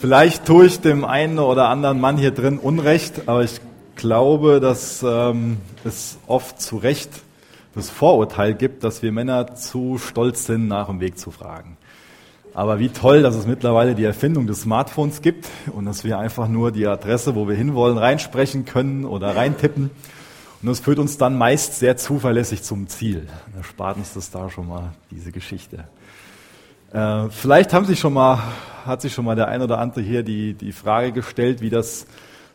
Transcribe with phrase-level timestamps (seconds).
[0.00, 3.60] Vielleicht tue ich dem einen oder anderen Mann hier drin Unrecht, aber ich
[3.96, 7.10] glaube, dass ähm, es oft zu Recht
[7.74, 11.76] das Vorurteil gibt, dass wir Männer zu stolz sind, nach dem Weg zu fragen.
[12.54, 16.48] Aber wie toll, dass es mittlerweile die Erfindung des Smartphones gibt und dass wir einfach
[16.48, 19.90] nur die Adresse, wo wir hinwollen, reinsprechen können oder reintippen.
[20.62, 23.28] Und das führt uns dann meist sehr zuverlässig zum Ziel.
[23.54, 25.84] Da spart uns das da schon mal, diese Geschichte.
[26.92, 28.42] Äh, vielleicht haben sich schon mal,
[28.84, 32.06] hat sich schon mal der ein oder andere hier die, die Frage gestellt, wie das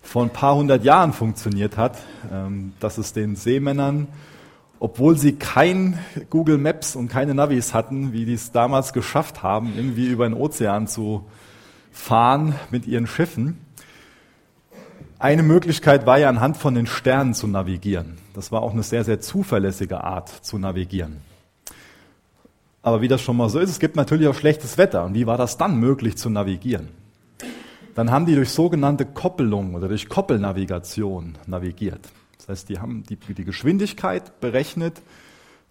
[0.02, 1.98] vor ein paar hundert Jahren funktioniert hat,
[2.32, 4.08] ähm, dass es den Seemännern,
[4.80, 5.98] obwohl sie kein
[6.30, 10.34] Google Maps und keine Navis hatten, wie die es damals geschafft haben, irgendwie über den
[10.34, 11.26] Ozean zu
[11.92, 13.58] fahren mit ihren Schiffen.
[15.18, 18.18] Eine Möglichkeit war ja anhand von den Sternen zu navigieren.
[18.34, 21.22] Das war auch eine sehr, sehr zuverlässige Art zu navigieren.
[22.86, 25.06] Aber wie das schon mal so ist, es gibt natürlich auch schlechtes Wetter.
[25.06, 26.90] Und wie war das dann möglich zu navigieren?
[27.96, 32.08] Dann haben die durch sogenannte Koppelung oder durch Koppelnavigation navigiert.
[32.38, 35.02] Das heißt, die haben die, die Geschwindigkeit berechnet,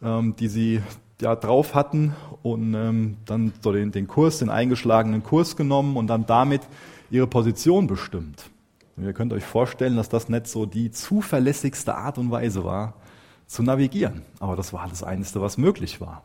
[0.02, 0.82] ähm, die sie
[1.20, 6.08] ja, drauf hatten und ähm, dann so den, den Kurs, den eingeschlagenen Kurs genommen und
[6.08, 6.62] dann damit
[7.12, 8.50] ihre Position bestimmt.
[8.96, 12.94] Und ihr könnt euch vorstellen, dass das nicht so die zuverlässigste Art und Weise war,
[13.46, 14.22] zu navigieren.
[14.40, 16.24] Aber das war das Einzige, was möglich war.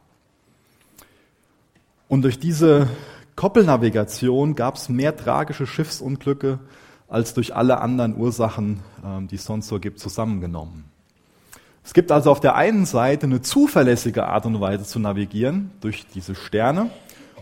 [2.10, 2.88] Und durch diese
[3.36, 6.60] Koppelnavigation gab es mehr tragische Schiffsunglücke
[7.08, 10.86] als durch alle anderen Ursachen, ähm, die es sonst so gibt, zusammengenommen.
[11.84, 16.08] Es gibt also auf der einen Seite eine zuverlässige Art und Weise zu navigieren durch
[16.08, 16.90] diese Sterne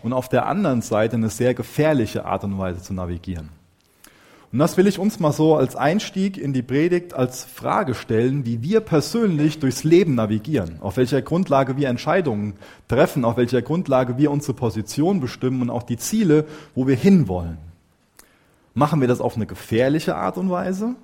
[0.02, 3.48] und auf der anderen Seite eine sehr gefährliche Art und Weise zu navigieren.
[4.50, 8.46] Und das will ich uns mal so als Einstieg in die Predigt als Frage stellen,
[8.46, 12.54] wie wir persönlich durchs Leben navigieren, auf welcher Grundlage wir Entscheidungen
[12.88, 17.58] treffen, auf welcher Grundlage wir unsere Position bestimmen und auch die Ziele, wo wir hinwollen.
[18.72, 20.94] Machen wir das auf eine gefährliche Art und Weise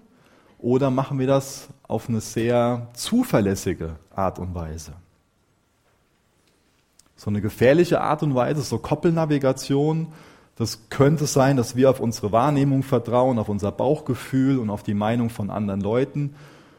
[0.58, 4.94] oder machen wir das auf eine sehr zuverlässige Art und Weise?
[7.14, 10.08] So eine gefährliche Art und Weise, so Koppelnavigation,
[10.56, 14.94] das könnte sein, dass wir auf unsere Wahrnehmung vertrauen, auf unser Bauchgefühl und auf die
[14.94, 16.34] Meinung von anderen Leuten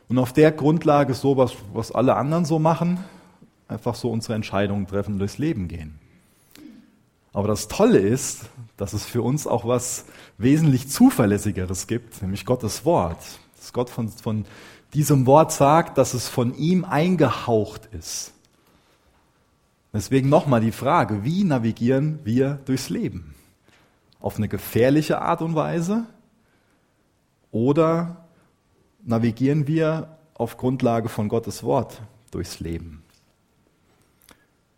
[0.07, 3.03] und auf der Grundlage so, was, was alle anderen so machen,
[3.67, 5.99] einfach so unsere Entscheidungen treffen durchs Leben gehen.
[7.33, 8.45] Aber das Tolle ist,
[8.77, 10.05] dass es für uns auch was
[10.37, 13.17] wesentlich Zuverlässigeres gibt, nämlich Gottes Wort.
[13.57, 14.45] Dass Gott von, von
[14.93, 18.31] diesem Wort sagt, dass es von ihm eingehaucht ist.
[19.91, 23.35] Deswegen nochmal die Frage, wie navigieren wir durchs Leben?
[24.25, 26.05] Auf eine gefährliche Art und Weise
[27.51, 28.25] oder
[29.03, 33.03] navigieren wir auf Grundlage von Gottes Wort durchs Leben?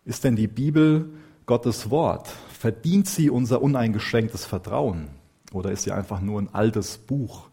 [0.04, 1.08] Ist denn die Bibel
[1.46, 2.28] Gottes Wort?
[2.58, 5.08] Verdient sie unser uneingeschränktes Vertrauen?
[5.54, 7.48] Oder ist sie einfach nur ein altes Buch,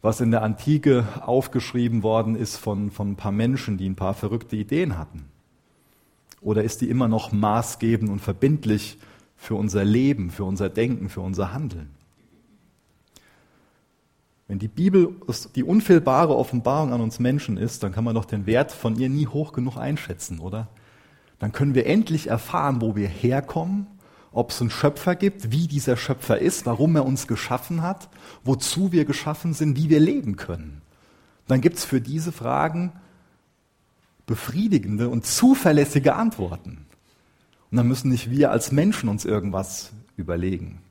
[0.00, 4.14] was in der Antike aufgeschrieben worden ist von, von ein paar Menschen, die ein paar
[4.14, 5.26] verrückte Ideen hatten?
[6.40, 8.98] Oder ist die immer noch maßgebend und verbindlich
[9.42, 11.90] für unser Leben, für unser Denken, für unser Handeln.
[14.46, 15.16] Wenn die Bibel
[15.56, 19.08] die unfehlbare Offenbarung an uns Menschen ist, dann kann man doch den Wert von ihr
[19.08, 20.68] nie hoch genug einschätzen, oder?
[21.40, 23.88] Dann können wir endlich erfahren, wo wir herkommen,
[24.30, 28.10] ob es einen Schöpfer gibt, wie dieser Schöpfer ist, warum er uns geschaffen hat,
[28.44, 30.82] wozu wir geschaffen sind, wie wir leben können.
[31.48, 32.92] Dann gibt es für diese Fragen
[34.24, 36.86] befriedigende und zuverlässige Antworten.
[37.72, 40.82] Und dann müssen nicht wir als Menschen uns irgendwas überlegen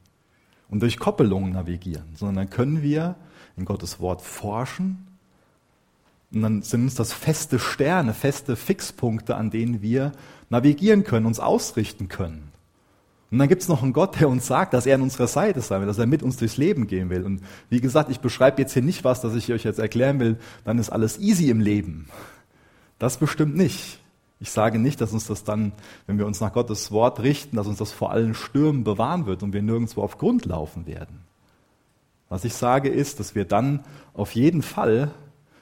[0.70, 3.16] und durch Koppelungen navigieren, sondern dann können wir
[3.56, 5.06] in Gottes Wort forschen
[6.34, 10.12] und dann sind uns das feste Sterne, feste Fixpunkte, an denen wir
[10.50, 12.52] navigieren können, uns ausrichten können.
[13.30, 15.62] Und dann gibt es noch einen Gott, der uns sagt, dass er an unserer Seite
[15.62, 17.24] sein will, dass er mit uns durchs Leben gehen will.
[17.24, 20.38] Und wie gesagt, ich beschreibe jetzt hier nicht was, das ich euch jetzt erklären will,
[20.64, 22.08] dann ist alles easy im Leben.
[22.98, 24.01] Das bestimmt nicht.
[24.42, 25.72] Ich sage nicht, dass uns das dann,
[26.08, 29.44] wenn wir uns nach Gottes Wort richten, dass uns das vor allen Stürmen bewahren wird
[29.44, 31.20] und wir nirgendwo auf Grund laufen werden.
[32.28, 33.84] Was ich sage ist, dass wir dann
[34.16, 35.12] auf jeden Fall,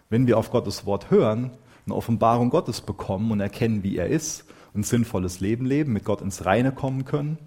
[0.10, 1.52] wenn wir auf Gottes Wort hören,
[1.86, 6.22] eine Offenbarung Gottes bekommen und erkennen, wie er ist, ein sinnvolles Leben leben, mit Gott
[6.22, 7.38] ins Reine kommen können.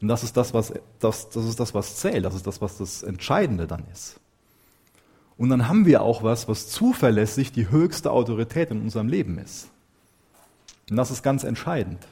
[0.00, 2.78] Und das ist das, was, das, das ist das, was zählt, das ist das, was
[2.78, 4.20] das Entscheidende dann ist.
[5.36, 9.71] Und dann haben wir auch was, was zuverlässig die höchste Autorität in unserem Leben ist.
[10.92, 12.06] Und das ist ganz entscheidend.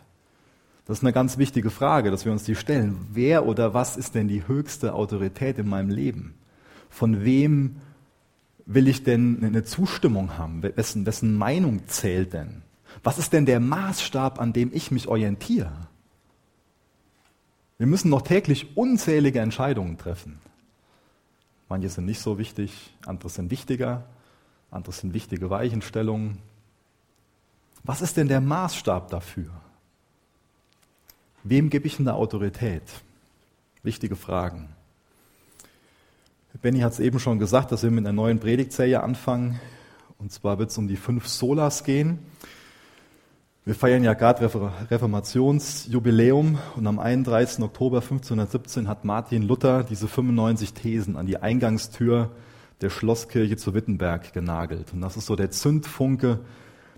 [0.86, 2.96] Das ist eine ganz wichtige Frage, dass wir uns die stellen.
[3.12, 6.32] Wer oder was ist denn die höchste Autorität in meinem Leben?
[6.88, 7.76] Von wem
[8.64, 10.62] will ich denn eine Zustimmung haben?
[10.62, 12.62] Wessen, wessen Meinung zählt denn?
[13.02, 15.72] Was ist denn der Maßstab, an dem ich mich orientiere?
[17.76, 20.38] Wir müssen noch täglich unzählige Entscheidungen treffen.
[21.68, 24.04] Manche sind nicht so wichtig, andere sind wichtiger,
[24.70, 26.38] andere sind wichtige Weichenstellungen.
[27.84, 29.50] Was ist denn der Maßstab dafür?
[31.42, 32.82] Wem gebe ich eine Autorität?
[33.82, 34.68] Wichtige Fragen.
[36.60, 39.58] Benny hat es eben schon gesagt, dass wir mit einer neuen Predigtserie anfangen.
[40.18, 42.18] Und zwar wird es um die fünf Solas gehen.
[43.64, 44.50] Wir feiern ja gerade
[44.90, 47.62] Reformationsjubiläum und am 31.
[47.62, 52.30] Oktober 1517 hat Martin Luther diese 95 Thesen an die Eingangstür
[52.80, 54.92] der Schlosskirche zu Wittenberg genagelt.
[54.92, 56.40] Und das ist so der Zündfunke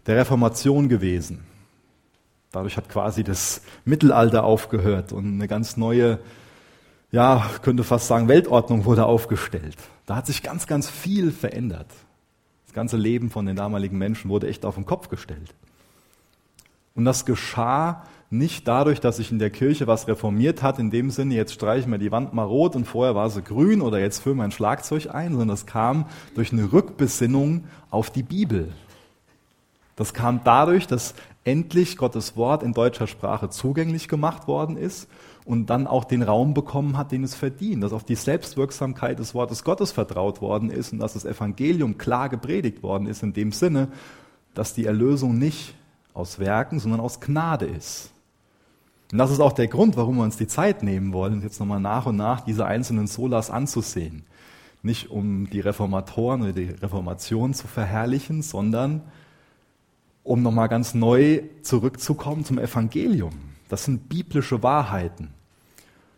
[0.07, 1.45] der Reformation gewesen.
[2.51, 6.19] Dadurch hat quasi das Mittelalter aufgehört und eine ganz neue,
[7.11, 9.77] ja, könnte fast sagen, Weltordnung wurde aufgestellt.
[10.07, 11.89] Da hat sich ganz, ganz viel verändert.
[12.67, 15.55] Das ganze Leben von den damaligen Menschen wurde echt auf den Kopf gestellt.
[16.95, 21.11] Und das geschah nicht dadurch, dass sich in der Kirche was reformiert hat, in dem
[21.11, 24.21] Sinne, jetzt streichen wir die Wand mal rot und vorher war sie grün oder jetzt
[24.21, 28.73] füllen wir ein Schlagzeug ein, sondern das kam durch eine Rückbesinnung auf die Bibel.
[30.03, 31.15] Das kam dadurch, dass
[31.45, 35.09] endlich Gottes Wort in deutscher Sprache zugänglich gemacht worden ist
[35.45, 39.33] und dann auch den Raum bekommen hat, den es verdient, dass auf die Selbstwirksamkeit des
[39.33, 43.53] Wortes Gottes vertraut worden ist und dass das Evangelium klar gepredigt worden ist in dem
[43.53, 43.87] Sinne,
[44.55, 45.77] dass die Erlösung nicht
[46.15, 48.11] aus Werken, sondern aus Gnade ist.
[49.13, 51.79] Und das ist auch der Grund, warum wir uns die Zeit nehmen wollen, jetzt nochmal
[51.79, 54.25] nach und nach diese einzelnen Solas anzusehen.
[54.83, 59.03] Nicht um die Reformatoren oder die Reformation zu verherrlichen, sondern
[60.25, 63.33] um nochmal ganz neu zurückzukommen zum Evangelium.
[63.69, 65.31] Das sind biblische Wahrheiten,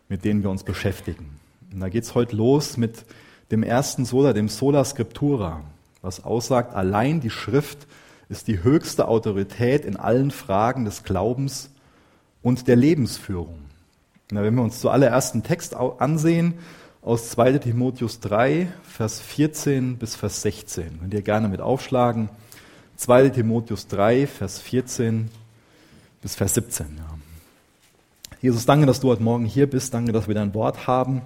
[0.09, 1.39] mit denen wir uns beschäftigen.
[1.71, 3.05] Und da geht's heute los mit
[3.51, 5.61] dem ersten Sola, dem Sola Scriptura,
[6.01, 7.87] was aussagt, allein die Schrift
[8.29, 11.69] ist die höchste Autorität in allen Fragen des Glaubens
[12.41, 13.59] und der Lebensführung.
[14.31, 16.55] Na, wenn wir uns zuallererst einen Text ansehen
[17.01, 22.29] aus 2 Timotheus 3, Vers 14 bis Vers 16, könnt ihr gerne mit aufschlagen.
[22.97, 25.29] 2 Timotheus 3, Vers 14
[26.21, 26.97] bis Vers 17.
[26.97, 27.17] Ja.
[28.41, 29.93] Jesus, danke, dass du heute Morgen hier bist.
[29.93, 31.21] Danke, dass wir dein Wort haben.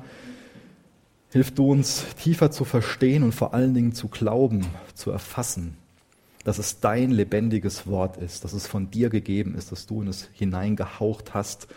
[1.31, 5.77] Hilf du uns tiefer zu verstehen und vor allen Dingen zu glauben, zu erfassen
[6.43, 10.07] dass es dein lebendiges Wort ist, dass es von dir gegeben ist, dass du in
[10.07, 11.67] es hineingehaucht hast.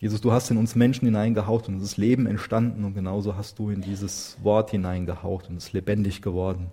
[0.00, 3.58] Jesus, du hast in uns Menschen hineingehaucht und es ist Leben entstanden und genauso hast
[3.58, 6.66] du in dieses Wort hineingehaucht und es ist lebendig geworden.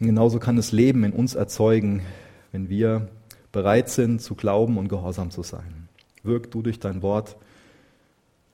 [0.00, 2.02] Und genauso kann es Leben in uns erzeugen,
[2.52, 3.08] wenn wir
[3.52, 5.88] bereit sind zu glauben und gehorsam zu sein.
[6.22, 7.36] Wirk du durch dein Wort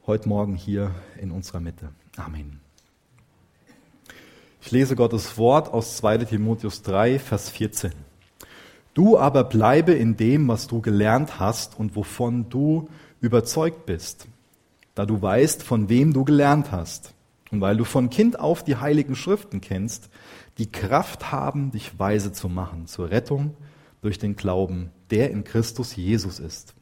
[0.06, 1.90] heute Morgen hier in unserer Mitte.
[2.16, 2.60] Amen.
[4.62, 7.92] Ich lese Gottes Wort aus 2 Timotheus 3, Vers 14.
[8.92, 12.88] Du aber bleibe in dem, was du gelernt hast und wovon du
[13.20, 14.26] überzeugt bist,
[14.94, 17.14] da du weißt, von wem du gelernt hast.
[17.50, 20.08] Und weil du von Kind auf die heiligen Schriften kennst,
[20.58, 23.56] die Kraft haben, dich weise zu machen zur Rettung
[24.02, 26.75] durch den Glauben, der in Christus Jesus ist.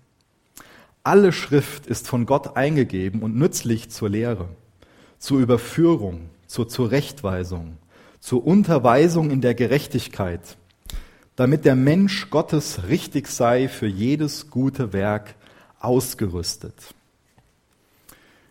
[1.02, 4.48] Alle Schrift ist von Gott eingegeben und nützlich zur Lehre,
[5.18, 7.78] zur Überführung, zur Zurechtweisung,
[8.20, 10.58] zur Unterweisung in der Gerechtigkeit,
[11.36, 15.34] damit der Mensch Gottes richtig sei für jedes gute Werk
[15.78, 16.74] ausgerüstet.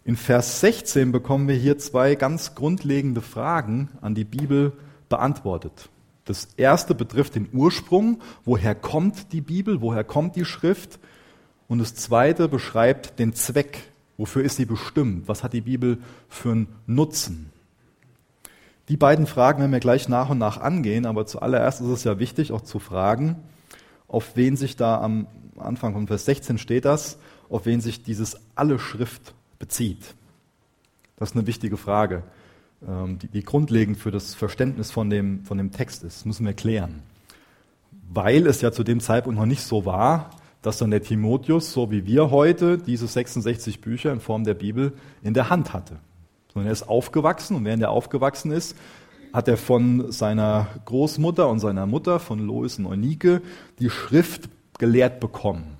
[0.07, 4.71] In Vers 16 bekommen wir hier zwei ganz grundlegende Fragen an die Bibel
[5.09, 5.89] beantwortet.
[6.23, 10.97] Das erste betrifft den Ursprung, woher kommt die Bibel, woher kommt die Schrift?
[11.67, 13.79] Und das zweite beschreibt den Zweck,
[14.15, 15.97] wofür ist sie bestimmt, was hat die Bibel
[16.29, 17.51] für einen Nutzen.
[18.87, 22.17] Die beiden Fragen werden wir gleich nach und nach angehen, aber zuallererst ist es ja
[22.17, 23.35] wichtig, auch zu fragen,
[24.07, 27.17] auf wen sich da am Anfang von Vers 16 steht das,
[27.49, 30.15] auf wen sich dieses alle Schrift bezieht.
[31.17, 32.23] Das ist eine wichtige Frage,
[32.87, 36.17] ähm, die, grundlegend für das Verständnis von dem, von dem Text ist.
[36.17, 37.01] Das müssen wir klären.
[38.09, 41.91] Weil es ja zu dem Zeitpunkt noch nicht so war, dass dann der Timotheus, so
[41.91, 45.99] wie wir heute, diese 66 Bücher in Form der Bibel in der Hand hatte
[46.57, 48.75] sondern er ist aufgewachsen und während er aufgewachsen ist,
[49.31, 53.43] hat er von seiner Großmutter und seiner Mutter, von Lois und Eunike,
[53.77, 54.49] die Schrift
[54.79, 55.76] gelehrt bekommen.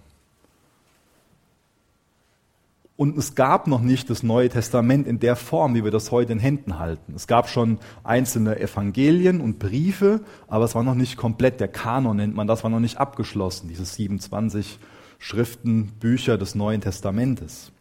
[2.97, 6.33] Und es gab noch nicht das Neue Testament in der Form, wie wir das heute
[6.33, 7.13] in Händen halten.
[7.15, 11.59] Es gab schon einzelne Evangelien und Briefe, aber es war noch nicht komplett.
[11.59, 14.79] Der Kanon nennt man das, war noch nicht abgeschlossen, diese 27
[15.19, 17.71] Schriften, Bücher des Neuen Testamentes.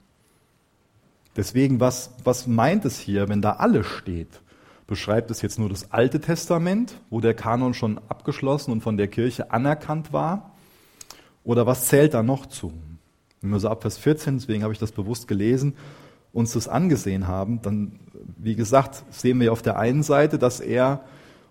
[1.35, 4.43] Deswegen, was, was meint es hier, wenn da alles steht?
[4.87, 9.09] Beschreibt es jetzt nur das Alte Testament, wo der Kanon schon abgeschlossen und von der
[9.09, 10.53] Kirche anerkannt war?
[11.43, 12.75] Oder was zählt da noch zu?
[13.61, 15.75] So ab Vers 14, deswegen habe ich das bewusst gelesen,
[16.33, 17.99] uns das angesehen haben, dann,
[18.37, 21.01] wie gesagt, sehen wir auf der einen Seite, dass er,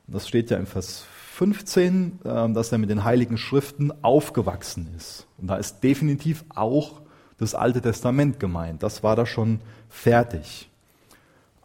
[0.07, 5.27] das steht ja in Vers 15, ähm, dass er mit den Heiligen Schriften aufgewachsen ist.
[5.37, 7.01] Und da ist definitiv auch
[7.37, 8.83] das Alte Testament gemeint.
[8.83, 9.59] Das war da schon
[9.89, 10.69] fertig.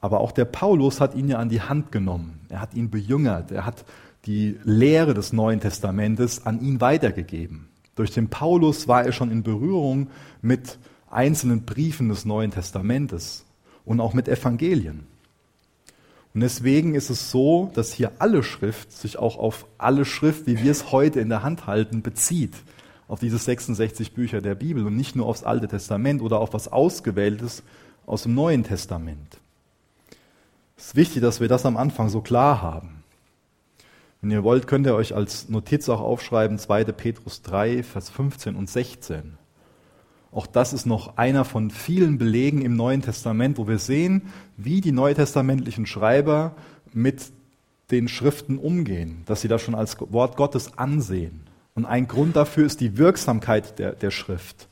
[0.00, 2.40] Aber auch der Paulus hat ihn ja an die Hand genommen.
[2.49, 3.52] Er hat ihn bejüngert.
[3.52, 3.84] Er hat
[4.26, 7.69] die Lehre des Neuen Testamentes an ihn weitergegeben.
[7.94, 10.09] Durch den Paulus war er schon in Berührung
[10.42, 10.78] mit
[11.11, 13.44] einzelnen Briefen des Neuen Testamentes
[13.85, 15.06] und auch mit Evangelien.
[16.32, 20.62] Und deswegen ist es so, dass hier alle Schrift sich auch auf alle Schrift, wie
[20.62, 22.54] wir es heute in der Hand halten, bezieht.
[23.09, 26.68] Auf diese 66 Bücher der Bibel und nicht nur aufs Alte Testament oder auf was
[26.68, 27.64] Ausgewähltes
[28.06, 29.38] aus dem Neuen Testament.
[30.76, 33.00] Es ist wichtig, dass wir das am Anfang so klar haben.
[34.20, 36.84] Wenn ihr wollt, könnt ihr euch als Notiz auch aufschreiben 2.
[36.84, 39.38] Petrus 3, Vers 15 und 16.
[40.32, 44.22] Auch das ist noch einer von vielen Belegen im Neuen Testament, wo wir sehen,
[44.56, 46.54] wie die neutestamentlichen Schreiber
[46.92, 47.32] mit
[47.90, 51.40] den Schriften umgehen, dass sie das schon als Wort Gottes ansehen.
[51.74, 54.68] Und ein Grund dafür ist die Wirksamkeit der, der Schrift.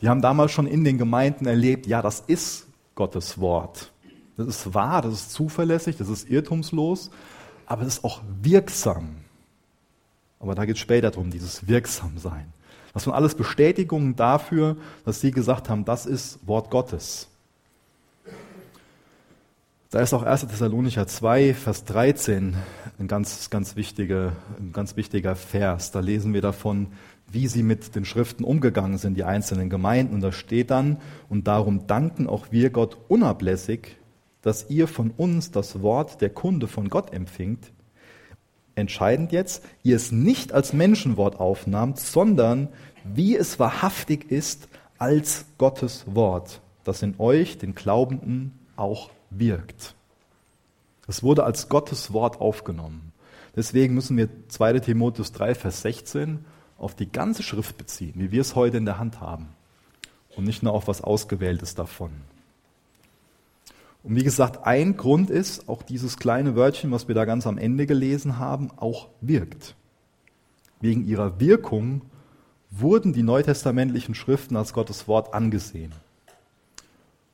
[0.00, 3.92] Die haben damals schon in den Gemeinden erlebt, ja, das ist Gottes Wort.
[4.36, 7.10] Das ist wahr, das ist zuverlässig, das ist irrtumslos,
[7.70, 9.18] aber es ist auch wirksam.
[10.40, 12.52] Aber da geht es später darum, dieses Wirksamsein.
[12.92, 17.28] Das waren alles Bestätigungen dafür, dass sie gesagt haben, das ist Wort Gottes.
[19.90, 20.48] Da ist auch 1.
[20.48, 22.56] Thessalonicher 2, Vers 13
[22.98, 25.92] ein ganz, ganz, wichtiger, ein ganz wichtiger Vers.
[25.92, 26.88] Da lesen wir davon,
[27.30, 30.14] wie sie mit den Schriften umgegangen sind, die einzelnen Gemeinden.
[30.14, 30.96] Und da steht dann,
[31.28, 33.96] und darum danken auch wir Gott unablässig,
[34.42, 37.72] dass ihr von uns das Wort der Kunde von Gott empfingt,
[38.74, 42.68] entscheidend jetzt, ihr es nicht als Menschenwort aufnahmt, sondern
[43.04, 44.68] wie es wahrhaftig ist
[44.98, 49.94] als Gottes Wort, das in euch, den Glaubenden, auch wirkt.
[51.06, 53.12] Es wurde als Gottes Wort aufgenommen.
[53.56, 56.44] Deswegen müssen wir 2 Timotheus 3, Vers 16
[56.78, 59.48] auf die ganze Schrift beziehen, wie wir es heute in der Hand haben.
[60.36, 62.12] Und nicht nur auf was Ausgewähltes davon.
[64.02, 67.58] Und wie gesagt, ein Grund ist, auch dieses kleine Wörtchen, was wir da ganz am
[67.58, 69.76] Ende gelesen haben, auch wirkt.
[70.80, 72.02] Wegen ihrer Wirkung
[72.70, 75.92] wurden die neutestamentlichen Schriften als Gottes Wort angesehen.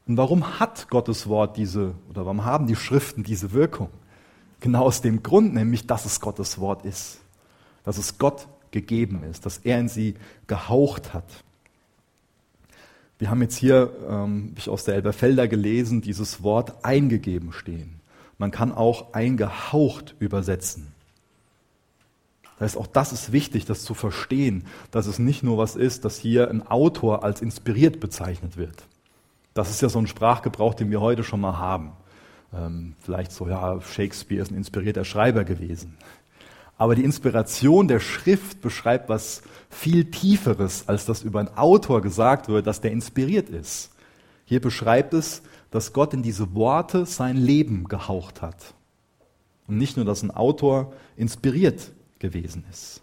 [0.08, 3.90] Und warum hat Gottes Wort diese, oder warum haben die Schriften diese Wirkung?
[4.60, 7.20] Genau aus dem Grund, nämlich, dass es Gottes Wort ist.
[7.84, 10.14] Dass es Gott gegeben ist, dass er in sie
[10.46, 11.44] gehaucht hat.
[13.18, 18.00] Wir haben jetzt hier, ähm, ich aus der Elberfelder gelesen, dieses Wort eingegeben stehen.
[18.38, 20.92] Man kann auch eingehaucht übersetzen.
[22.58, 26.04] Das heißt, auch das ist wichtig, das zu verstehen, dass es nicht nur was ist,
[26.04, 28.84] dass hier ein Autor als inspiriert bezeichnet wird.
[29.54, 31.92] Das ist ja so ein Sprachgebrauch, den wir heute schon mal haben.
[32.54, 35.96] Ähm, vielleicht so, ja, Shakespeare ist ein inspirierter Schreiber gewesen.
[36.78, 42.48] Aber die Inspiration der Schrift beschreibt was viel Tieferes, als das über einen Autor gesagt
[42.48, 43.90] wird, dass der inspiriert ist.
[44.44, 48.74] Hier beschreibt es, dass Gott in diese Worte sein Leben gehaucht hat.
[49.66, 53.02] Und nicht nur, dass ein Autor inspiriert gewesen ist.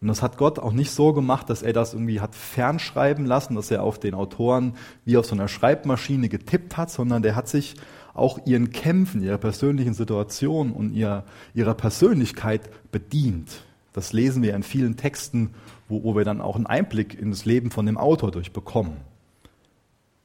[0.00, 3.54] Und das hat Gott auch nicht so gemacht, dass er das irgendwie hat fernschreiben lassen,
[3.54, 7.48] dass er auf den Autoren wie auf so einer Schreibmaschine getippt hat, sondern der hat
[7.48, 7.74] sich
[8.14, 13.64] auch ihren Kämpfen, ihrer persönlichen Situation und ihrer, ihrer Persönlichkeit bedient.
[13.92, 15.54] Das lesen wir in vielen Texten,
[15.88, 18.96] wo, wo wir dann auch einen Einblick in das Leben von dem Autor durchbekommen.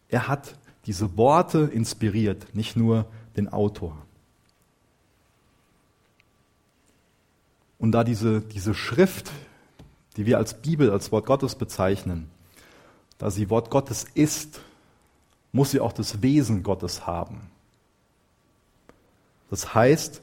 [0.08, 0.56] Er hat
[0.86, 3.06] diese Worte inspiriert, nicht nur
[3.36, 3.98] den Autor.
[7.78, 9.32] Und da diese, diese Schrift,
[10.18, 12.30] die wir als Bibel, als Wort Gottes bezeichnen,
[13.18, 14.62] da sie Wort Gottes ist,
[15.52, 17.50] muss sie auch das Wesen Gottes haben.
[19.50, 20.22] Das heißt,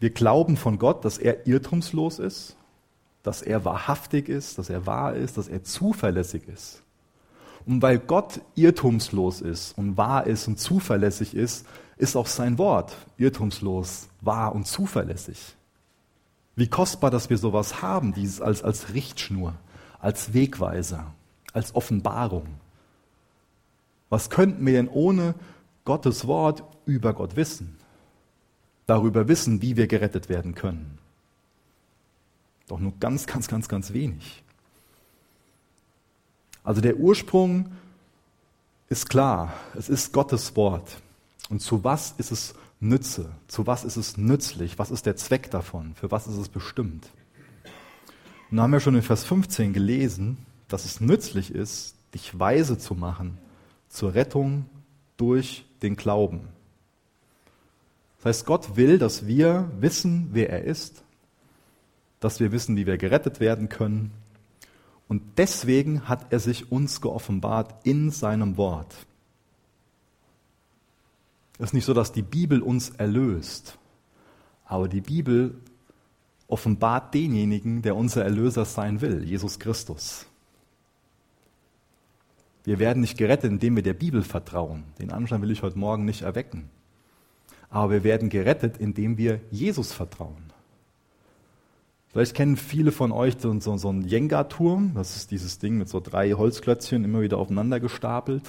[0.00, 2.56] wir glauben von Gott, dass er irrtumslos ist,
[3.22, 6.82] dass er wahrhaftig ist, dass er wahr ist, dass er zuverlässig ist.
[7.66, 11.66] Und weil Gott irrtumslos ist und wahr ist und zuverlässig ist,
[11.98, 15.56] ist auch sein Wort irrtumslos, wahr und zuverlässig.
[16.56, 19.54] Wie kostbar, dass wir sowas haben, dieses als, als Richtschnur,
[20.00, 21.12] als Wegweiser,
[21.52, 22.46] als Offenbarung.
[24.08, 25.34] Was könnten wir denn ohne
[25.84, 27.77] Gottes Wort über Gott wissen?
[28.88, 30.96] Darüber wissen, wie wir gerettet werden können.
[32.68, 34.42] Doch nur ganz, ganz, ganz, ganz wenig.
[36.64, 37.70] Also der Ursprung
[38.88, 39.52] ist klar.
[39.76, 41.02] Es ist Gottes Wort.
[41.50, 43.28] Und zu was ist es Nütze?
[43.46, 44.78] Zu was ist es nützlich?
[44.78, 45.94] Was ist der Zweck davon?
[45.94, 47.10] Für was ist es bestimmt?
[48.50, 52.78] Und da haben wir schon in Vers 15 gelesen, dass es nützlich ist, dich weise
[52.78, 53.36] zu machen
[53.90, 54.64] zur Rettung
[55.18, 56.48] durch den Glauben.
[58.18, 61.04] Das heißt, Gott will, dass wir wissen, wer er ist,
[62.20, 64.12] dass wir wissen, wie wir gerettet werden können.
[65.06, 68.94] Und deswegen hat er sich uns geoffenbart in seinem Wort.
[71.58, 73.78] Es ist nicht so, dass die Bibel uns erlöst,
[74.64, 75.54] aber die Bibel
[76.46, 80.26] offenbart denjenigen, der unser Erlöser sein will, Jesus Christus.
[82.64, 84.84] Wir werden nicht gerettet, indem wir der Bibel vertrauen.
[84.98, 86.70] Den Anschein will ich heute Morgen nicht erwecken.
[87.70, 90.48] Aber wir werden gerettet, indem wir Jesus vertrauen.
[92.10, 94.92] Vielleicht kennen viele von euch so, so, so einen Jenga-Turm.
[94.94, 98.42] Das ist dieses Ding mit so drei Holzklötzchen immer wieder aufeinander gestapelt.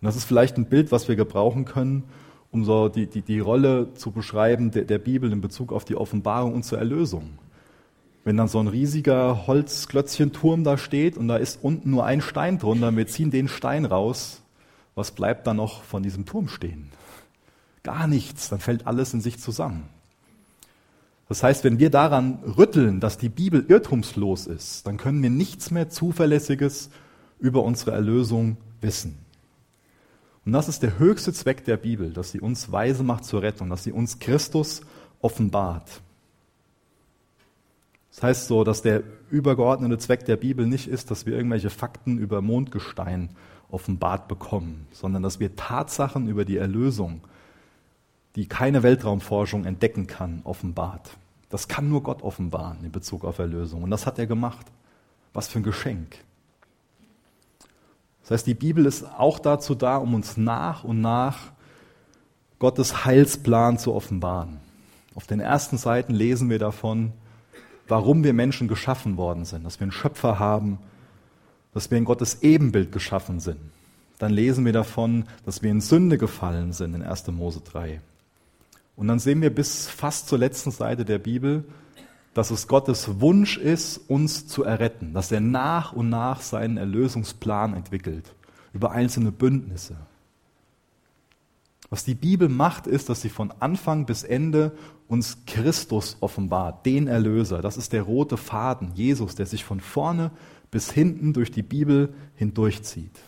[0.00, 2.04] Und das ist vielleicht ein Bild, was wir gebrauchen können,
[2.50, 5.96] um so die, die, die Rolle zu beschreiben der, der Bibel in Bezug auf die
[5.96, 7.38] Offenbarung und zur Erlösung.
[8.24, 12.58] Wenn dann so ein riesiger Holzklötzchenturm da steht und da ist unten nur ein Stein
[12.58, 14.42] drunter, wir ziehen den Stein raus,
[14.94, 16.90] was bleibt dann noch von diesem Turm stehen?
[17.86, 19.84] Gar nichts, dann fällt alles in sich zusammen.
[21.28, 25.70] Das heißt, wenn wir daran rütteln, dass die Bibel irrtumslos ist, dann können wir nichts
[25.70, 26.90] mehr Zuverlässiges
[27.38, 29.16] über unsere Erlösung wissen.
[30.44, 33.70] Und das ist der höchste Zweck der Bibel, dass sie uns weise macht zur Rettung,
[33.70, 34.80] dass sie uns Christus
[35.20, 36.02] offenbart.
[38.10, 42.18] Das heißt so, dass der übergeordnete Zweck der Bibel nicht ist, dass wir irgendwelche Fakten
[42.18, 43.30] über Mondgestein
[43.70, 47.20] offenbart bekommen, sondern dass wir Tatsachen über die Erlösung,
[48.36, 51.16] die keine Weltraumforschung entdecken kann, offenbart.
[51.48, 53.82] Das kann nur Gott offenbaren in Bezug auf Erlösung.
[53.82, 54.66] Und das hat er gemacht.
[55.32, 56.16] Was für ein Geschenk.
[58.22, 61.52] Das heißt, die Bibel ist auch dazu da, um uns nach und nach
[62.58, 64.58] Gottes Heilsplan zu offenbaren.
[65.14, 67.12] Auf den ersten Seiten lesen wir davon,
[67.86, 70.78] warum wir Menschen geschaffen worden sind, dass wir einen Schöpfer haben,
[71.72, 73.60] dass wir in Gottes Ebenbild geschaffen sind.
[74.18, 77.28] Dann lesen wir davon, dass wir in Sünde gefallen sind in 1.
[77.28, 78.00] Mose 3.
[78.96, 81.64] Und dann sehen wir bis fast zur letzten Seite der Bibel,
[82.34, 87.74] dass es Gottes Wunsch ist, uns zu erretten, dass er nach und nach seinen Erlösungsplan
[87.74, 88.34] entwickelt
[88.72, 89.96] über einzelne Bündnisse.
[91.88, 94.72] Was die Bibel macht, ist, dass sie von Anfang bis Ende
[95.08, 97.62] uns Christus offenbart, den Erlöser.
[97.62, 100.30] Das ist der rote Faden, Jesus, der sich von vorne
[100.70, 103.18] bis hinten durch die Bibel hindurchzieht.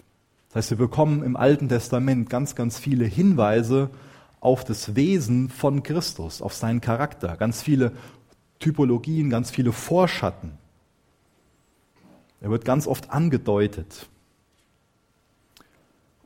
[0.48, 3.90] Das heißt, wir bekommen im Alten Testament ganz, ganz viele Hinweise
[4.40, 7.92] auf das Wesen von Christus, auf seinen Charakter, ganz viele
[8.58, 10.52] Typologien, ganz viele Vorschatten.
[12.40, 14.08] Er wird ganz oft angedeutet.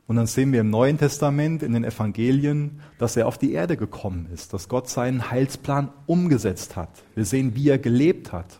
[0.05, 3.77] Und dann sehen wir im Neuen Testament, in den Evangelien, dass er auf die Erde
[3.77, 6.89] gekommen ist, dass Gott seinen Heilsplan umgesetzt hat.
[7.15, 8.59] Wir sehen, wie er gelebt hat.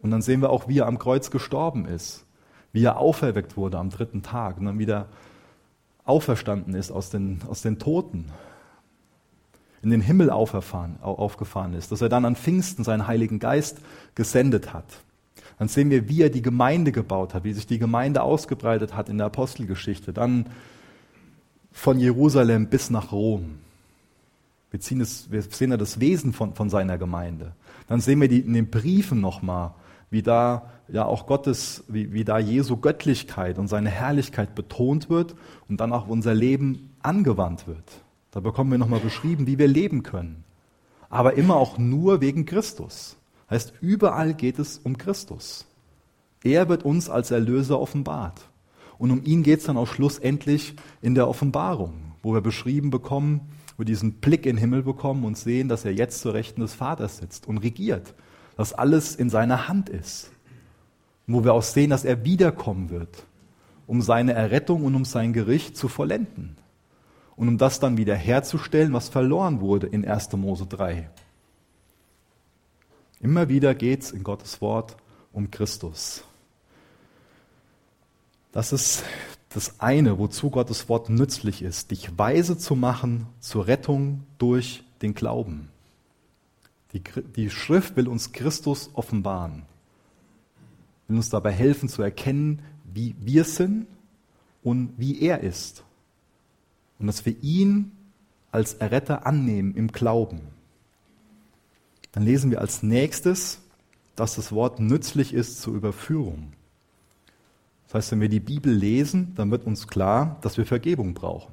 [0.00, 2.24] Und dann sehen wir auch, wie er am Kreuz gestorben ist,
[2.72, 5.08] wie er auferweckt wurde am dritten Tag und dann wieder
[6.04, 8.26] auferstanden ist aus den, aus den Toten
[9.82, 13.80] in den Himmel aufgefahren ist, dass er dann an Pfingsten seinen Heiligen Geist
[14.14, 14.84] gesendet hat.
[15.58, 19.08] Dann sehen wir, wie er die Gemeinde gebaut hat, wie sich die Gemeinde ausgebreitet hat
[19.08, 20.12] in der Apostelgeschichte.
[20.12, 20.46] Dann
[21.72, 23.58] von Jerusalem bis nach Rom.
[24.70, 27.52] Wir, es, wir sehen ja das Wesen von, von seiner Gemeinde.
[27.88, 29.72] Dann sehen wir die, in den Briefen nochmal,
[30.12, 35.34] wie da ja auch Gottes, wie, wie da Jesu Göttlichkeit und seine Herrlichkeit betont wird
[35.68, 38.02] und dann auch unser Leben angewandt wird.
[38.30, 40.44] Da bekommen wir nochmal beschrieben, wie wir leben können.
[41.08, 43.16] Aber immer auch nur wegen Christus.
[43.50, 45.66] Heißt, überall geht es um Christus.
[46.44, 48.48] Er wird uns als Erlöser offenbart.
[48.98, 53.48] Und um ihn geht es dann auch schlussendlich in der Offenbarung, wo wir beschrieben bekommen,
[53.76, 56.60] wo wir diesen Blick in den Himmel bekommen und sehen, dass er jetzt zur Rechten
[56.60, 58.14] des Vaters sitzt und regiert,
[58.56, 60.30] dass alles in seiner Hand ist.
[61.26, 63.24] Wo wir auch sehen, dass er wiederkommen wird,
[63.86, 66.56] um seine Errettung und um sein Gericht zu vollenden
[67.36, 70.32] und um das dann wieder herzustellen, was verloren wurde in 1.
[70.34, 71.08] Mose 3.
[73.20, 74.96] Immer wieder geht es in Gottes Wort
[75.32, 76.24] um Christus.
[78.52, 79.04] Das ist
[79.48, 85.14] das eine, wozu Gottes Wort nützlich ist, dich weise zu machen zur Rettung durch den
[85.14, 85.71] Glauben.
[86.92, 87.02] Die,
[87.36, 89.62] die Schrift will uns Christus offenbaren,
[91.08, 93.86] will uns dabei helfen zu erkennen, wie wir sind
[94.62, 95.84] und wie er ist
[97.02, 97.90] und dass wir ihn
[98.52, 100.40] als Erretter annehmen im Glauben.
[102.12, 103.60] Dann lesen wir als nächstes,
[104.14, 106.52] dass das Wort nützlich ist zur Überführung.
[107.86, 111.52] Das heißt, wenn wir die Bibel lesen, dann wird uns klar, dass wir Vergebung brauchen.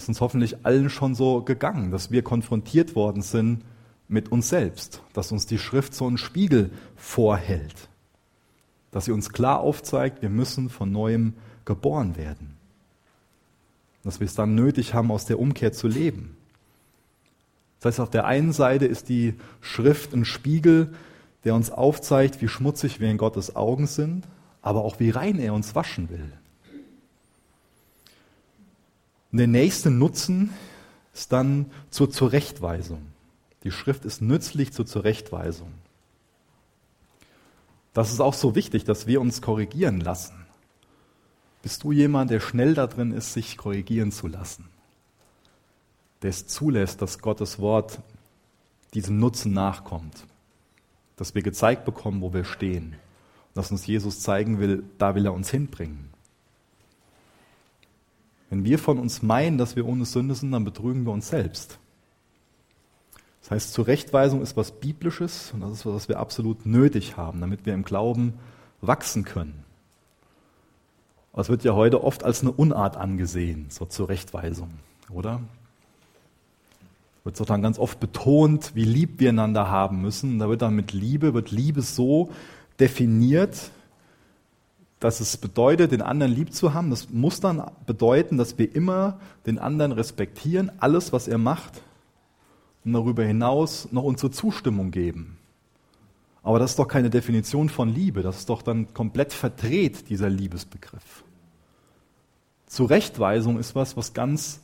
[0.00, 3.66] Ist uns hoffentlich allen schon so gegangen, dass wir konfrontiert worden sind
[4.08, 7.90] mit uns selbst, dass uns die Schrift so einen Spiegel vorhält,
[8.92, 11.34] dass sie uns klar aufzeigt, wir müssen von neuem
[11.66, 12.56] geboren werden,
[14.02, 16.34] dass wir es dann nötig haben, aus der Umkehr zu leben.
[17.78, 20.94] Das heißt, auf der einen Seite ist die Schrift ein Spiegel,
[21.44, 24.26] der uns aufzeigt, wie schmutzig wir in Gottes Augen sind,
[24.62, 26.32] aber auch wie rein er uns waschen will.
[29.32, 30.50] Und der nächste Nutzen
[31.14, 33.06] ist dann zur Zurechtweisung.
[33.64, 35.72] Die Schrift ist nützlich zur Zurechtweisung.
[37.92, 40.46] Das ist auch so wichtig, dass wir uns korrigieren lassen.
[41.62, 44.68] Bist du jemand, der schnell da drin ist, sich korrigieren zu lassen?
[46.22, 48.00] Der es zulässt, dass Gottes Wort
[48.94, 50.26] diesem Nutzen nachkommt.
[51.16, 52.96] Dass wir gezeigt bekommen, wo wir stehen.
[53.54, 56.09] Dass uns Jesus zeigen will, da will er uns hinbringen.
[58.50, 61.78] Wenn wir von uns meinen, dass wir ohne Sünde sind, dann betrügen wir uns selbst.
[63.42, 67.40] Das heißt, Zurechtweisung ist was Biblisches und das ist was, was wir absolut nötig haben,
[67.40, 68.34] damit wir im Glauben
[68.80, 69.64] wachsen können.
[71.32, 74.70] Aber es wird ja heute oft als eine Unart angesehen, so Zurechtweisung,
[75.10, 75.40] oder?
[77.22, 80.38] Wird so dann ganz oft betont, wie lieb wir einander haben müssen.
[80.38, 82.30] Da wird dann mit Liebe, wird Liebe so
[82.80, 83.70] definiert,
[85.00, 86.90] dass es bedeutet, den anderen lieb zu haben.
[86.90, 91.82] Das muss dann bedeuten, dass wir immer den anderen respektieren, alles, was er macht,
[92.84, 95.38] und darüber hinaus noch unsere Zustimmung geben.
[96.42, 100.30] Aber das ist doch keine Definition von Liebe, das ist doch dann komplett verdreht, dieser
[100.30, 101.24] Liebesbegriff.
[102.66, 104.60] Zurechtweisung ist was, was ganz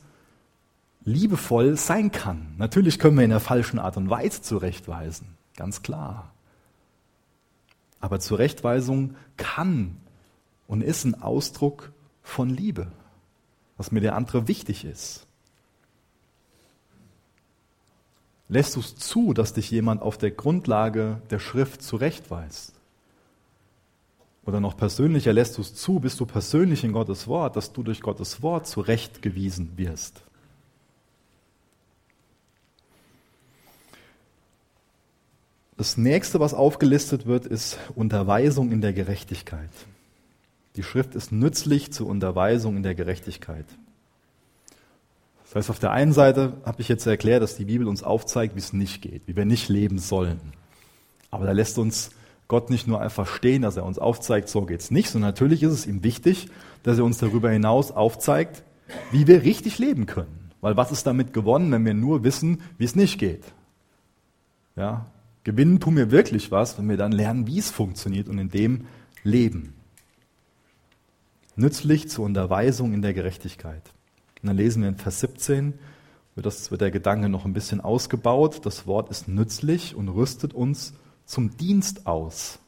[1.03, 2.55] liebevoll sein kann.
[2.57, 6.33] Natürlich können wir in der falschen Art und Weise zurechtweisen, ganz klar.
[7.99, 9.97] Aber Zurechtweisung kann
[10.67, 12.91] und ist ein Ausdruck von Liebe,
[13.77, 15.25] was mir der andere wichtig ist.
[18.49, 22.73] Lässt du es zu, dass dich jemand auf der Grundlage der Schrift zurechtweist?
[24.45, 27.83] Oder noch persönlicher, lässt du es zu, bist du persönlich in Gottes Wort, dass du
[27.83, 30.23] durch Gottes Wort zurechtgewiesen wirst?
[35.75, 39.69] Das nächste, was aufgelistet wird, ist Unterweisung in der Gerechtigkeit.
[40.77, 43.65] Die Schrift ist nützlich zur Unterweisung in der Gerechtigkeit.
[45.43, 48.53] Das heißt, auf der einen Seite habe ich jetzt erklärt, dass die Bibel uns aufzeigt,
[48.53, 50.39] wie es nicht geht, wie wir nicht leben sollen.
[51.31, 52.11] Aber da lässt uns
[52.47, 55.73] Gott nicht nur einfach stehen, dass er uns aufzeigt, so geht's nicht, sondern natürlich ist
[55.73, 56.47] es ihm wichtig,
[56.83, 58.63] dass er uns darüber hinaus aufzeigt,
[59.11, 60.51] wie wir richtig leben können.
[60.61, 63.43] Weil was ist damit gewonnen, wenn wir nur wissen, wie es nicht geht?
[64.75, 65.07] Ja,
[65.43, 68.85] gewinnen tun wir wirklich was, wenn wir dann lernen, wie es funktioniert und in dem
[69.23, 69.73] leben
[71.57, 73.83] nützlich zur Unterweisung in der Gerechtigkeit.
[74.41, 75.73] Und dann lesen wir in Vers 17,
[76.35, 78.65] wird, das, wird der Gedanke noch ein bisschen ausgebaut.
[78.65, 80.93] Das Wort ist nützlich und rüstet uns
[81.25, 82.59] zum Dienst aus.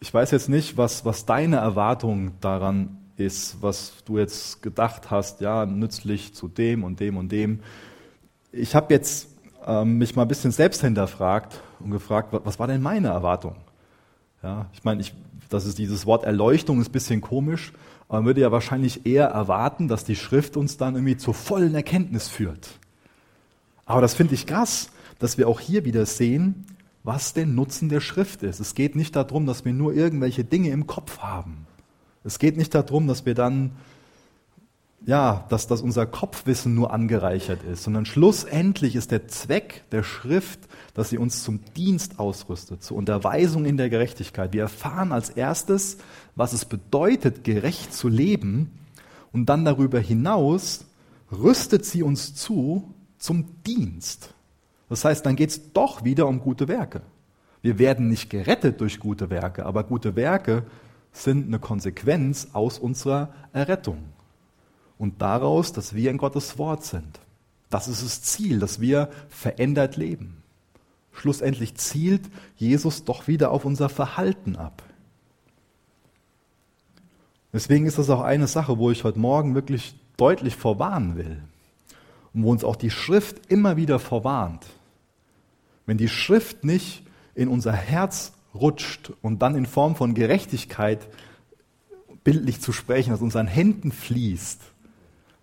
[0.00, 5.40] Ich weiß jetzt nicht, was, was deine Erwartung daran ist, was du jetzt gedacht hast,
[5.40, 7.60] ja, nützlich zu dem und dem und dem.
[8.52, 9.28] Ich habe jetzt
[9.64, 13.56] ähm, mich mal ein bisschen selbst hinterfragt und gefragt, was war denn meine Erwartung?
[14.42, 15.14] Ja, ich meine, ich
[15.48, 17.72] das ist dieses Wort Erleuchtung, ist ein bisschen komisch,
[18.08, 22.28] man würde ja wahrscheinlich eher erwarten, dass die Schrift uns dann irgendwie zur vollen Erkenntnis
[22.28, 22.78] führt.
[23.84, 26.66] Aber das finde ich krass, dass wir auch hier wieder sehen,
[27.02, 28.60] was der Nutzen der Schrift ist.
[28.60, 31.66] Es geht nicht darum, dass wir nur irgendwelche Dinge im Kopf haben.
[32.24, 33.72] Es geht nicht darum, dass wir dann
[35.04, 40.58] ja, dass, dass unser Kopfwissen nur angereichert ist, sondern schlussendlich ist der Zweck der Schrift,
[40.96, 44.54] dass sie uns zum Dienst ausrüstet, zur Unterweisung in der Gerechtigkeit.
[44.54, 45.98] Wir erfahren als erstes,
[46.36, 48.70] was es bedeutet, gerecht zu leben
[49.30, 50.86] und dann darüber hinaus
[51.30, 54.32] rüstet sie uns zu zum Dienst.
[54.88, 57.02] Das heißt, dann geht es doch wieder um gute Werke.
[57.60, 60.64] Wir werden nicht gerettet durch gute Werke, aber gute Werke
[61.12, 63.98] sind eine Konsequenz aus unserer Errettung
[64.96, 67.20] und daraus, dass wir in Gottes Wort sind.
[67.68, 70.42] Das ist das Ziel, dass wir verändert leben.
[71.16, 72.22] Schlussendlich zielt
[72.56, 74.82] Jesus doch wieder auf unser Verhalten ab.
[77.52, 81.42] Deswegen ist das auch eine Sache, wo ich heute Morgen wirklich deutlich vorwarnen will
[82.34, 84.66] und wo uns auch die Schrift immer wieder vorwarnt.
[85.86, 87.02] Wenn die Schrift nicht
[87.34, 91.08] in unser Herz rutscht und dann in Form von Gerechtigkeit
[92.24, 94.60] bildlich zu sprechen, aus unseren Händen fließt,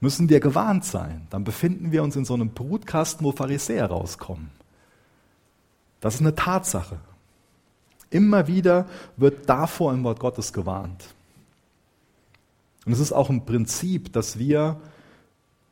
[0.01, 1.25] müssen wir gewarnt sein.
[1.31, 4.51] Dann befinden wir uns in so einem Brutkasten, wo Pharisäer rauskommen.
[6.03, 6.99] Das ist eine Tatsache.
[8.09, 11.05] Immer wieder wird davor im Wort Gottes gewarnt.
[12.85, 14.81] Und es ist auch ein Prinzip, dass wir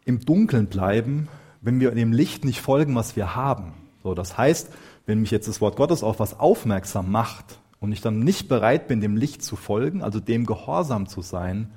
[0.05, 1.27] im Dunkeln bleiben,
[1.59, 3.73] wenn wir dem Licht nicht folgen, was wir haben.
[4.03, 4.69] So, das heißt,
[5.05, 8.87] wenn mich jetzt das Wort Gottes auf was aufmerksam macht und ich dann nicht bereit
[8.87, 11.71] bin, dem Licht zu folgen, also dem gehorsam zu sein,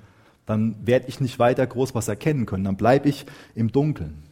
[0.47, 2.63] dann werde ich nicht weiter groß was erkennen können.
[2.63, 4.23] Dann bleibe ich im Dunkeln.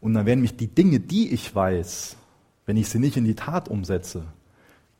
[0.00, 2.17] Und dann werden mich die Dinge, die ich weiß,
[2.68, 4.24] wenn ich sie nicht in die Tat umsetze,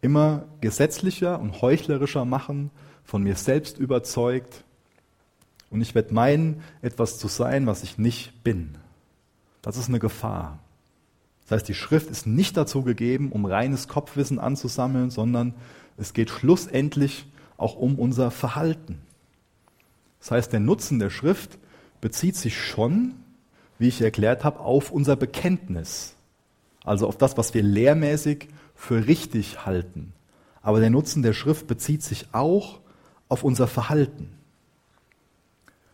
[0.00, 2.70] immer gesetzlicher und heuchlerischer machen,
[3.04, 4.64] von mir selbst überzeugt.
[5.68, 8.78] Und ich werde meinen, etwas zu sein, was ich nicht bin.
[9.60, 10.60] Das ist eine Gefahr.
[11.42, 15.52] Das heißt, die Schrift ist nicht dazu gegeben, um reines Kopfwissen anzusammeln, sondern
[15.98, 17.26] es geht schlussendlich
[17.58, 18.98] auch um unser Verhalten.
[20.20, 21.58] Das heißt, der Nutzen der Schrift
[22.00, 23.12] bezieht sich schon,
[23.78, 26.14] wie ich erklärt habe, auf unser Bekenntnis.
[26.84, 30.12] Also auf das, was wir lehrmäßig für richtig halten.
[30.62, 32.80] Aber der Nutzen der Schrift bezieht sich auch
[33.28, 34.30] auf unser Verhalten.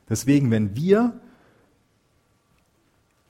[0.09, 1.19] Deswegen, wenn wir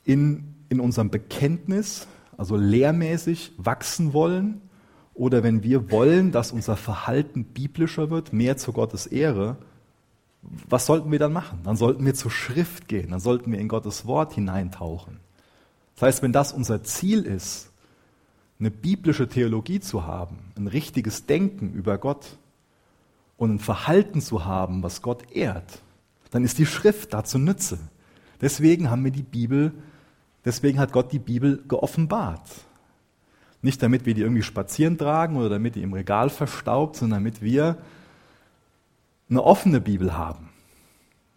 [0.05, 4.61] in, in unserem Bekenntnis, also lehrmäßig wachsen wollen,
[5.15, 9.57] oder wenn wir wollen, dass unser Verhalten biblischer wird, mehr zu Gottes Ehre,
[10.69, 11.61] was sollten wir dann machen?
[11.63, 15.21] Dann sollten wir zur Schrift gehen, dann sollten wir in Gottes Wort hineintauchen.
[15.95, 17.71] Das heißt, wenn das unser Ziel ist,
[18.59, 22.39] eine biblische Theologie zu haben, ein richtiges Denken über Gott
[23.37, 25.83] und ein Verhalten zu haben, was Gott ehrt,
[26.31, 27.79] dann ist die Schrift dazu Nütze.
[28.41, 29.73] Deswegen haben wir die Bibel,
[30.45, 32.49] deswegen hat Gott die Bibel geoffenbart.
[33.63, 37.41] Nicht damit wir die irgendwie spazieren tragen oder damit die im Regal verstaubt, sondern damit
[37.41, 37.79] wir
[39.31, 40.51] eine offene Bibel haben.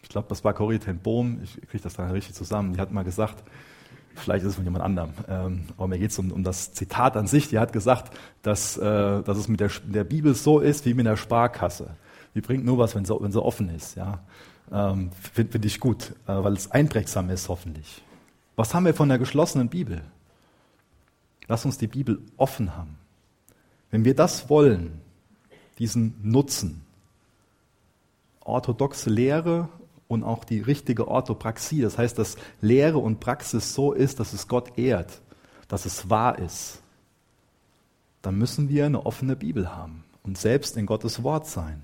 [0.04, 2.92] Ich glaube, das war Corrie ten Bohm, ich kriege das dann richtig zusammen, die hat
[2.92, 3.44] mal gesagt,
[4.18, 7.16] vielleicht ist es von jemand anderem, ähm, aber mir geht es um, um, das Zitat
[7.18, 8.82] an sich, die hat gesagt, dass, äh,
[9.24, 11.92] dass es mit der, der, Bibel so ist wie mit der Sparkasse.
[12.36, 13.96] Die bringt nur was, wenn sie, wenn sie offen ist.
[13.96, 14.20] Ja?
[14.72, 18.04] Ähm, Finde find ich gut, äh, weil es einprägsam ist hoffentlich.
[18.56, 20.02] Was haben wir von der geschlossenen Bibel?
[21.48, 22.98] Lass uns die Bibel offen haben.
[23.90, 25.00] Wenn wir das wollen,
[25.80, 26.82] diesen Nutzen,
[28.42, 29.70] orthodoxe Lehre
[30.08, 31.82] und auch die richtige Orthopraxie.
[31.82, 35.22] Das heißt, dass Lehre und Praxis so ist, dass es Gott ehrt,
[35.68, 36.82] dass es wahr ist.
[38.22, 41.84] Dann müssen wir eine offene Bibel haben und selbst in Gottes Wort sein.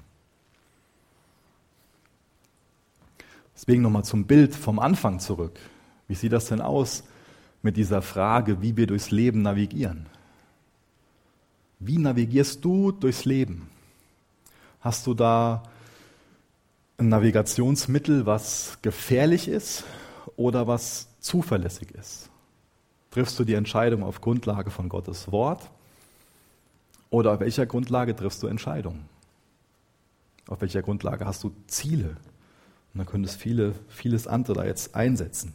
[3.56, 5.60] Deswegen nochmal zum Bild vom Anfang zurück.
[6.08, 7.04] Wie sieht das denn aus
[7.62, 10.08] mit dieser Frage, wie wir durchs Leben navigieren?
[11.80, 13.70] Wie navigierst du durchs Leben?
[14.82, 15.64] Hast du da
[17.04, 19.84] ein Navigationsmittel, was gefährlich ist
[20.36, 22.30] oder was zuverlässig ist?
[23.12, 25.70] Triffst du die Entscheidung auf Grundlage von Gottes Wort
[27.10, 29.08] oder auf welcher Grundlage triffst du Entscheidungen?
[30.48, 32.16] Auf welcher Grundlage hast du Ziele?
[32.94, 35.54] Und dann könntest viele, vieles andere da jetzt einsetzen.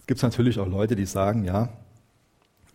[0.00, 1.68] Es gibt natürlich auch Leute, die sagen, ja,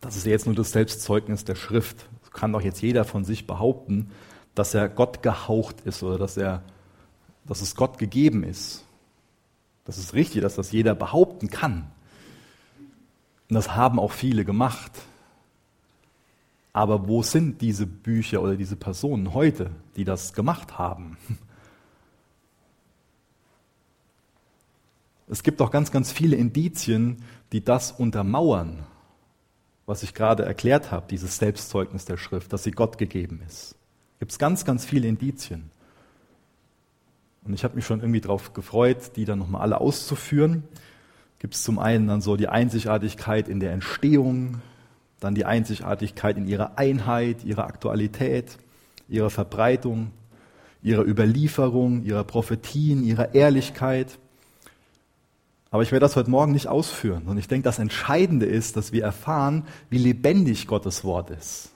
[0.02, 2.08] das ist jetzt nur das Selbstzeugnis der Schrift.
[2.22, 4.12] Das kann doch jetzt jeder von sich behaupten
[4.55, 6.63] dass er Gott gehaucht ist oder dass, er,
[7.45, 8.85] dass es Gott gegeben ist.
[9.85, 11.91] Das ist richtig, dass das jeder behaupten kann.
[13.49, 14.91] Und das haben auch viele gemacht.
[16.71, 21.17] Aber wo sind diese Bücher oder diese Personen heute, die das gemacht haben?
[25.29, 28.83] Es gibt auch ganz, ganz viele Indizien, die das untermauern,
[29.85, 33.75] was ich gerade erklärt habe, dieses Selbstzeugnis der Schrift, dass sie Gott gegeben ist
[34.23, 35.69] gibt es ganz, ganz viele Indizien.
[37.43, 40.63] Und ich habe mich schon irgendwie darauf gefreut, die dann nochmal alle auszuführen.
[41.39, 44.62] Gibt es zum einen dann so die Einzigartigkeit in der Entstehung,
[45.19, 48.59] dann die Einzigartigkeit in ihrer Einheit, ihrer Aktualität,
[49.09, 50.12] ihrer Verbreitung,
[50.81, 54.19] ihrer Überlieferung, ihrer Prophetien, ihrer Ehrlichkeit.
[55.69, 57.23] Aber ich werde das heute Morgen nicht ausführen.
[57.25, 61.72] Und ich denke, das Entscheidende ist, dass wir erfahren, wie lebendig Gottes Wort ist.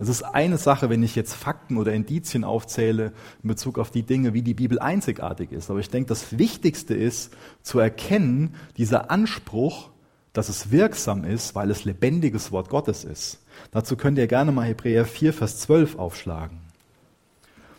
[0.00, 4.02] Es ist eine Sache, wenn ich jetzt Fakten oder Indizien aufzähle in Bezug auf die
[4.02, 5.70] Dinge, wie die Bibel einzigartig ist.
[5.70, 9.90] Aber ich denke, das Wichtigste ist zu erkennen, dieser Anspruch,
[10.32, 13.44] dass es wirksam ist, weil es lebendiges Wort Gottes ist.
[13.72, 16.60] Dazu könnt ihr gerne mal Hebräer 4, Vers 12 aufschlagen.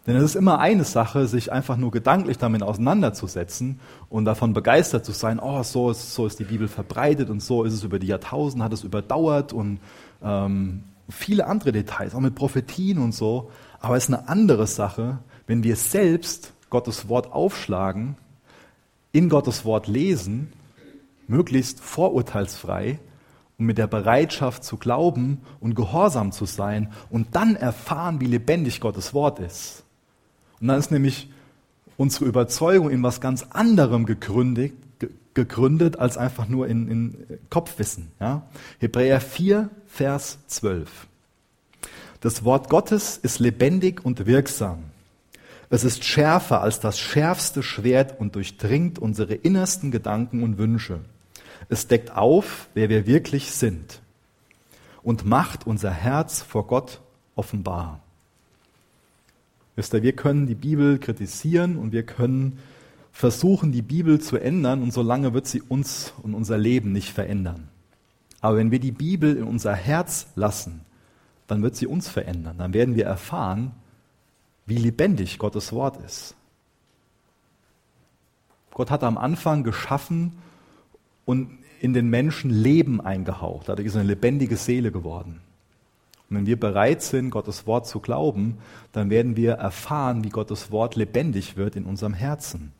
[0.05, 3.79] Denn es ist immer eine Sache, sich einfach nur gedanklich damit auseinanderzusetzen
[4.09, 7.63] und davon begeistert zu sein, oh, so ist, so ist die Bibel verbreitet und so
[7.63, 9.79] ist es über die Jahrtausende, hat es überdauert und
[10.23, 13.51] ähm, viele andere Details, auch mit Prophetien und so.
[13.79, 18.15] Aber es ist eine andere Sache, wenn wir selbst Gottes Wort aufschlagen,
[19.11, 20.53] in Gottes Wort lesen,
[21.27, 22.99] möglichst vorurteilsfrei
[23.57, 28.79] und mit der Bereitschaft zu glauben und gehorsam zu sein und dann erfahren, wie lebendig
[28.79, 29.83] Gottes Wort ist.
[30.59, 31.29] Und dann ist nämlich
[31.97, 34.73] unsere Überzeugung in was ganz anderem gegründet,
[35.33, 38.11] gegründet als einfach nur in, in Kopfwissen.
[38.19, 38.47] Ja?
[38.79, 41.07] Hebräer 4, Vers 12.
[42.19, 44.83] Das Wort Gottes ist lebendig und wirksam.
[45.69, 50.99] Es ist schärfer als das schärfste Schwert und durchdringt unsere innersten Gedanken und Wünsche.
[51.69, 54.01] Es deckt auf, wer wir wirklich sind
[55.01, 56.99] und macht unser Herz vor Gott
[57.35, 58.01] offenbar.
[59.75, 62.59] Wisst ihr, wir können die Bibel kritisieren und wir können
[63.11, 67.69] versuchen, die Bibel zu ändern und solange wird sie uns und unser Leben nicht verändern.
[68.39, 70.81] Aber wenn wir die Bibel in unser Herz lassen,
[71.47, 72.57] dann wird sie uns verändern.
[72.57, 73.71] Dann werden wir erfahren,
[74.65, 76.35] wie lebendig Gottes Wort ist.
[78.71, 80.33] Gott hat am Anfang geschaffen
[81.25, 83.67] und in den Menschen Leben eingehaucht.
[83.69, 85.41] Dadurch ist eine lebendige Seele geworden.
[86.29, 88.59] Und wenn wir bereit sind, Gottes Wort zu glauben,
[88.93, 92.71] dann werden wir erfahren, wie Gottes Wort lebendig wird in unserem Herzen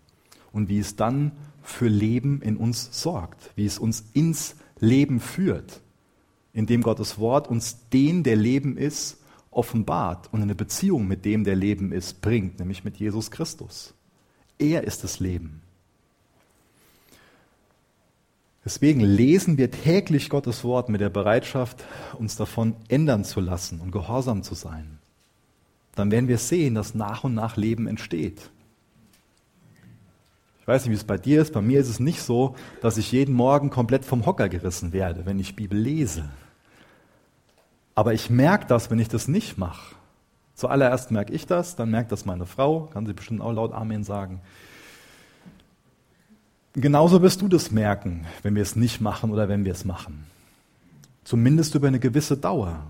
[0.51, 1.31] und wie es dann
[1.63, 5.81] für Leben in uns sorgt, wie es uns ins Leben führt,
[6.53, 9.17] indem Gottes Wort uns den, der Leben ist,
[9.51, 13.93] offenbart und eine Beziehung mit dem, der Leben ist, bringt, nämlich mit Jesus Christus.
[14.57, 15.61] Er ist das Leben.
[18.63, 21.83] Deswegen lesen wir täglich Gottes Wort mit der Bereitschaft,
[22.17, 24.99] uns davon ändern zu lassen und gehorsam zu sein.
[25.95, 28.51] Dann werden wir sehen, dass nach und nach Leben entsteht.
[30.61, 31.53] Ich weiß nicht, wie es bei dir ist.
[31.53, 35.25] Bei mir ist es nicht so, dass ich jeden Morgen komplett vom Hocker gerissen werde,
[35.25, 36.29] wenn ich Bibel lese.
[37.95, 39.95] Aber ich merke das, wenn ich das nicht mache.
[40.53, 44.03] Zuallererst merke ich das, dann merkt das meine Frau, kann sie bestimmt auch laut Amen
[44.03, 44.41] sagen.
[46.73, 50.25] Genauso wirst du das merken, wenn wir es nicht machen oder wenn wir es machen.
[51.23, 52.85] Zumindest über eine gewisse Dauer.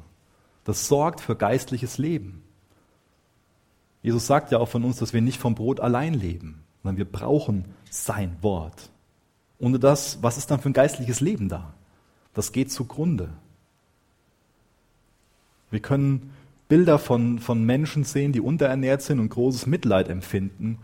[0.66, 2.44] Das sorgt für geistliches Leben.
[4.04, 7.06] Jesus sagt ja auch von uns, dass wir nicht vom Brot allein leben sondern wir
[7.06, 8.90] brauchen sein Wort.
[9.60, 11.74] Ohne das, was ist dann für ein geistliches Leben da?
[12.34, 13.30] Das geht zugrunde.
[15.70, 16.32] Wir können
[16.68, 20.80] Bilder von, von Menschen sehen, die unterernährt sind und großes Mitleid empfinden,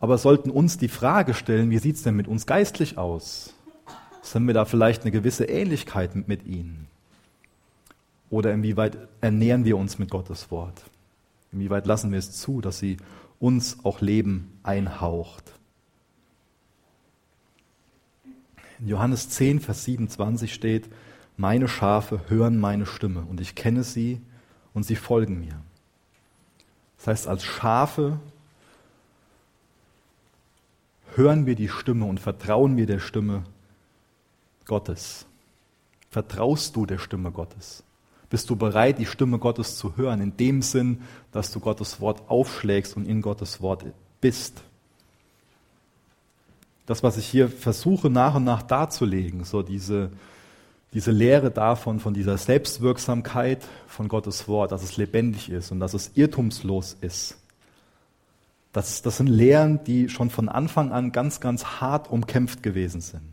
[0.00, 3.54] aber sollten uns die Frage stellen, wie sieht es denn mit uns geistlich aus?
[4.20, 6.88] Sind wir da vielleicht eine gewisse Ähnlichkeit mit, mit ihnen?
[8.28, 10.82] Oder inwieweit ernähren wir uns mit Gottes Wort?
[11.52, 12.96] Inwieweit lassen wir es zu, dass sie
[13.42, 15.52] uns auch Leben einhaucht.
[18.78, 20.88] In Johannes 10, Vers 27 steht,
[21.36, 24.20] meine Schafe hören meine Stimme und ich kenne sie
[24.74, 25.60] und sie folgen mir.
[26.98, 28.20] Das heißt, als Schafe
[31.16, 33.42] hören wir die Stimme und vertrauen wir der Stimme
[34.66, 35.26] Gottes.
[36.10, 37.82] Vertraust du der Stimme Gottes?
[38.32, 42.30] Bist du bereit, die Stimme Gottes zu hören, in dem Sinn, dass du Gottes Wort
[42.30, 43.84] aufschlägst und in Gottes Wort
[44.22, 44.62] bist?
[46.86, 50.12] Das, was ich hier versuche nach und nach darzulegen, so diese,
[50.94, 55.92] diese Lehre davon, von dieser Selbstwirksamkeit von Gottes Wort, dass es lebendig ist und dass
[55.92, 57.36] es irrtumslos ist.
[58.72, 63.31] Das, das sind Lehren, die schon von Anfang an ganz, ganz hart umkämpft gewesen sind.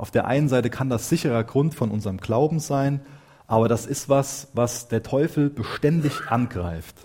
[0.00, 3.02] Auf der einen Seite kann das sicherer Grund von unserem Glauben sein,
[3.46, 6.96] aber das ist was, was der Teufel beständig angreift.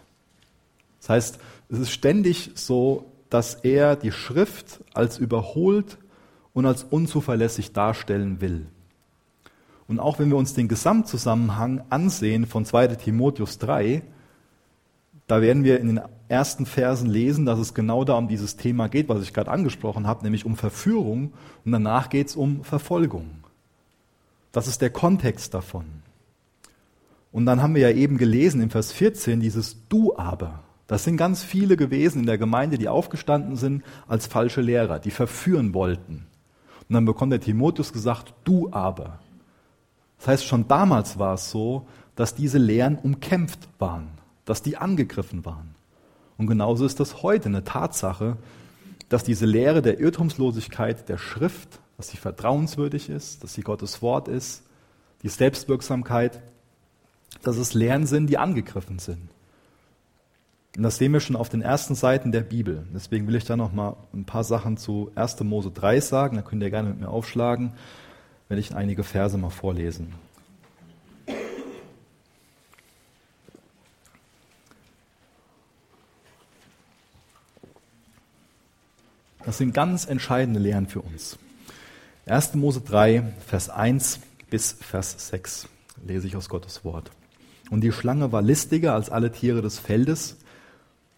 [1.02, 5.98] Das heißt, es ist ständig so, dass er die Schrift als überholt
[6.54, 8.66] und als unzuverlässig darstellen will.
[9.90, 14.04] Und auch wenn wir uns den Gesamtzusammenhang ansehen von 2 Timotheus 3,
[15.28, 18.90] da werden wir in den ersten Versen lesen, dass es genau da um dieses Thema
[18.90, 21.34] geht, was ich gerade angesprochen habe, nämlich um Verführung
[21.64, 23.44] und danach geht es um Verfolgung.
[24.52, 25.86] Das ist der Kontext davon.
[27.32, 30.64] Und dann haben wir ja eben gelesen im Vers 14 dieses Du aber.
[30.88, 35.12] Das sind ganz viele gewesen in der Gemeinde, die aufgestanden sind als falsche Lehrer, die
[35.12, 36.28] verführen wollten.
[36.88, 39.20] Und dann bekommt der Timotheus gesagt, du aber.
[40.20, 44.08] Das heißt, schon damals war es so, dass diese Lehren umkämpft waren
[44.46, 45.76] dass die angegriffen waren.
[46.38, 48.38] Und genauso ist das heute eine Tatsache,
[49.10, 54.28] dass diese Lehre der Irrtumslosigkeit der Schrift, dass sie vertrauenswürdig ist, dass sie Gottes Wort
[54.28, 54.64] ist,
[55.24, 56.42] die Selbstwirksamkeit,
[57.42, 59.30] dass es Lehren sind, die angegriffen sind.
[60.76, 62.86] Und das sehen wir schon auf den ersten Seiten der Bibel.
[62.94, 65.40] Deswegen will ich da noch mal ein paar Sachen zu 1.
[65.42, 66.36] Mose 3 sagen.
[66.36, 67.74] Da könnt ihr gerne mit mir aufschlagen,
[68.50, 70.14] wenn ich einige Verse mal vorlesen.
[79.46, 81.38] Das sind ganz entscheidende Lehren für uns.
[82.26, 82.56] 1.
[82.56, 84.20] Mose 3, Vers 1
[84.50, 85.68] bis Vers 6
[86.04, 87.12] lese ich aus Gottes Wort.
[87.70, 90.38] Und die Schlange war listiger als alle Tiere des Feldes,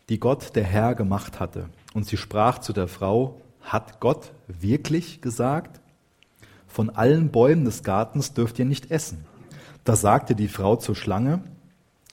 [0.10, 1.70] die Gott, der Herr, gemacht hatte.
[1.94, 5.80] Und sie sprach zu der Frau, hat Gott wirklich gesagt?
[6.68, 9.26] Von allen Bäumen des Gartens dürft ihr nicht essen.
[9.86, 11.42] Da sagte die Frau zur Schlange,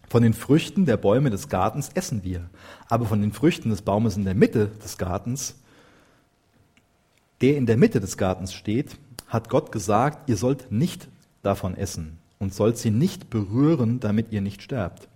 [0.08, 2.48] von den Früchten der Bäume des Gartens essen wir,
[2.88, 5.56] aber von den Früchten des Baumes in der Mitte des Gartens,
[7.40, 11.08] der in der Mitte des Gartens steht, hat Gott gesagt, ihr sollt nicht
[11.42, 15.08] davon essen und sollt sie nicht berühren, damit ihr nicht sterbt.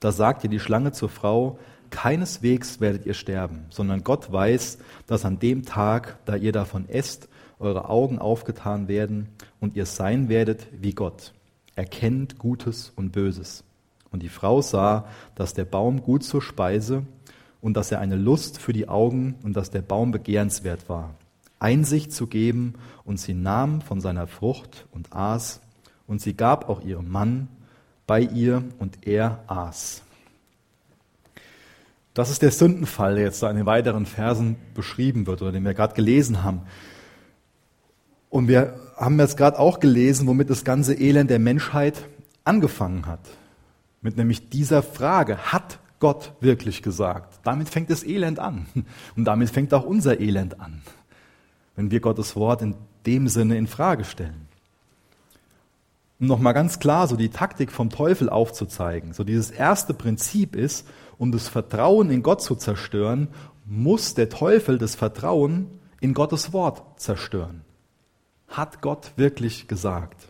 [0.00, 1.58] Da sagte die Schlange zur Frau,
[1.90, 7.28] keineswegs werdet ihr sterben, sondern Gott weiß, dass an dem Tag, da ihr davon esst,
[7.60, 9.28] eure Augen aufgetan werden
[9.60, 11.32] und ihr sein werdet wie Gott,
[11.76, 13.62] erkennt Gutes und Böses.
[14.10, 15.06] Und die Frau sah,
[15.36, 17.04] dass der Baum gut zur Speise
[17.60, 21.14] und dass er eine Lust für die Augen und dass der Baum begehrenswert war,
[21.62, 25.60] Einsicht zu geben, und sie nahm von seiner Frucht und aß,
[26.06, 27.48] und sie gab auch ihrem Mann
[28.06, 30.02] bei ihr, und er aß.
[32.14, 35.64] Das ist der Sündenfall, der jetzt da in den weiteren Versen beschrieben wird oder den
[35.64, 36.62] wir gerade gelesen haben.
[38.28, 42.06] Und wir haben jetzt gerade auch gelesen, womit das ganze Elend der Menschheit
[42.44, 43.20] angefangen hat.
[44.02, 47.40] Mit nämlich dieser Frage, hat Gott wirklich gesagt?
[47.44, 48.66] Damit fängt das Elend an.
[49.16, 50.82] Und damit fängt auch unser Elend an,
[51.76, 52.74] wenn wir Gottes Wort in
[53.06, 54.48] dem Sinne in Frage stellen.
[56.20, 59.12] Um nochmal ganz klar so die Taktik vom Teufel aufzuzeigen.
[59.12, 60.86] So dieses erste Prinzip ist,
[61.18, 63.28] um das Vertrauen in Gott zu zerstören,
[63.64, 65.66] muss der Teufel das Vertrauen
[66.00, 67.64] in Gottes Wort zerstören
[68.52, 70.28] hat Gott wirklich gesagt.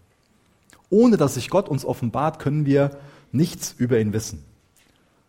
[0.88, 2.98] Ohne dass sich Gott uns offenbart, können wir
[3.32, 4.44] nichts über ihn wissen.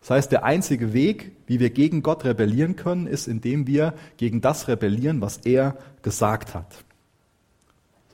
[0.04, 4.41] Das heißt, der einzige Weg, wie wir gegen Gott rebellieren können, ist, indem wir gegen
[4.41, 6.84] das rebellieren, was er gesagt hat.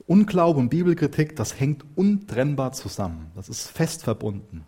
[0.06, 3.32] Unglaube und Bibelkritik, das hängt untrennbar zusammen.
[3.36, 4.64] Das ist fest verbunden.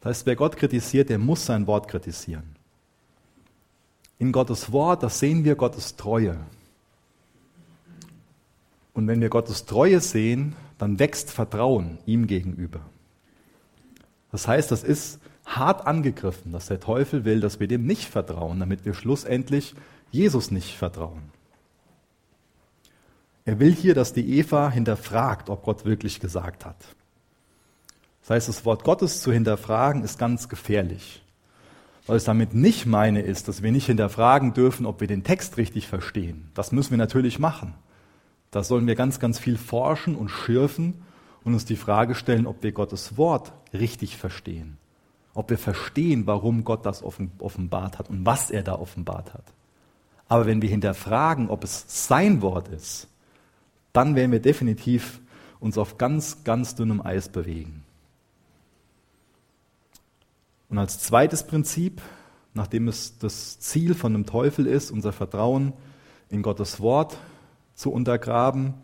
[0.00, 2.54] Das heißt, wer Gott kritisiert, der muss sein Wort kritisieren.
[4.20, 6.38] In Gottes Wort, das sehen wir Gottes Treue.
[8.94, 12.82] Und wenn wir Gottes Treue sehen, dann wächst Vertrauen ihm gegenüber.
[14.30, 18.60] Das heißt, das ist hart angegriffen, dass der Teufel will, dass wir dem nicht vertrauen,
[18.60, 19.74] damit wir schlussendlich
[20.10, 21.30] Jesus nicht vertrauen.
[23.44, 26.76] Er will hier, dass die Eva hinterfragt, ob Gott wirklich gesagt hat.
[28.22, 31.22] Das heißt, das Wort Gottes zu hinterfragen ist ganz gefährlich.
[32.08, 35.56] Was ich damit nicht meine, ist, dass wir nicht hinterfragen dürfen, ob wir den Text
[35.58, 36.50] richtig verstehen.
[36.54, 37.74] Das müssen wir natürlich machen.
[38.50, 40.94] Da sollen wir ganz, ganz viel forschen und schürfen
[41.44, 44.78] und uns die Frage stellen, ob wir Gottes Wort richtig verstehen.
[45.36, 49.44] Ob wir verstehen, warum Gott das offenbart hat und was er da offenbart hat.
[50.28, 53.06] Aber wenn wir hinterfragen, ob es sein Wort ist,
[53.92, 55.20] dann werden wir definitiv
[55.60, 57.84] uns auf ganz, ganz dünnem Eis bewegen.
[60.68, 62.02] Und als zweites Prinzip,
[62.54, 65.74] nachdem es das Ziel von dem Teufel ist, unser Vertrauen
[66.28, 67.18] in Gottes Wort
[67.74, 68.74] zu untergraben,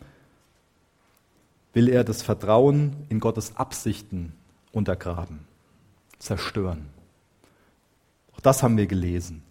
[1.73, 4.33] will er das Vertrauen in Gottes Absichten
[4.71, 5.41] untergraben,
[6.23, 6.87] zerstören.
[8.35, 9.43] Auch das haben wir gelesen.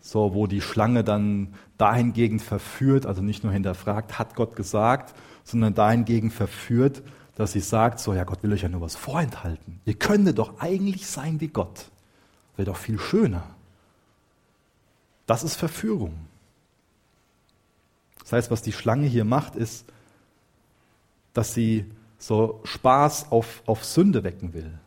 [0.00, 5.14] So, wo die Schlange dann dahingegen verführt, also nicht nur hinterfragt, hat Gott gesagt,
[5.44, 7.02] sondern dahingegen verführt,
[7.34, 9.80] dass sie sagt, so, ja, Gott will euch ja nur was vorenthalten.
[9.84, 11.90] Ihr könntet doch eigentlich sein wie Gott.
[12.56, 13.44] Wäre doch viel schöner.
[15.26, 16.14] Das ist Verführung.
[18.20, 19.84] Das heißt, was die Schlange hier macht, ist,
[21.34, 21.84] dass sie
[22.18, 24.78] so Spaß auf, auf Sünde wecken will,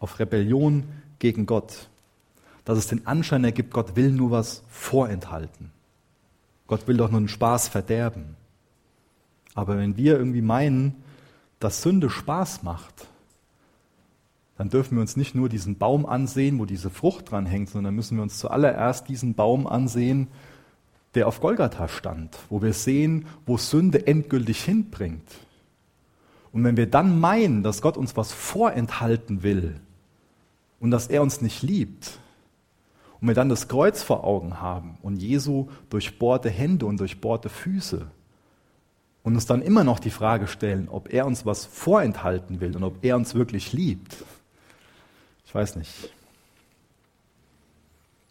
[0.00, 0.84] auf Rebellion
[1.18, 1.88] gegen Gott.
[2.64, 5.70] Dass es den Anschein ergibt, Gott will nur was vorenthalten.
[6.66, 8.36] Gott will doch nur einen Spaß verderben.
[9.54, 10.94] Aber wenn wir irgendwie meinen,
[11.60, 13.08] dass Sünde Spaß macht,
[14.56, 17.94] dann dürfen wir uns nicht nur diesen Baum ansehen, wo diese Frucht dran hängt, sondern
[17.94, 20.28] müssen wir uns zuallererst diesen Baum ansehen,
[21.14, 25.28] der auf Golgatha stand, wo wir sehen, wo Sünde endgültig hinbringt.
[26.52, 29.80] Und wenn wir dann meinen, dass Gott uns was vorenthalten will
[30.80, 32.18] und dass er uns nicht liebt,
[33.20, 38.06] und wir dann das Kreuz vor Augen haben und Jesu durchbohrte Hände und durchbohrte Füße
[39.22, 42.84] und uns dann immer noch die Frage stellen, ob er uns was vorenthalten will und
[42.84, 44.24] ob er uns wirklich liebt,
[45.44, 46.12] ich weiß nicht.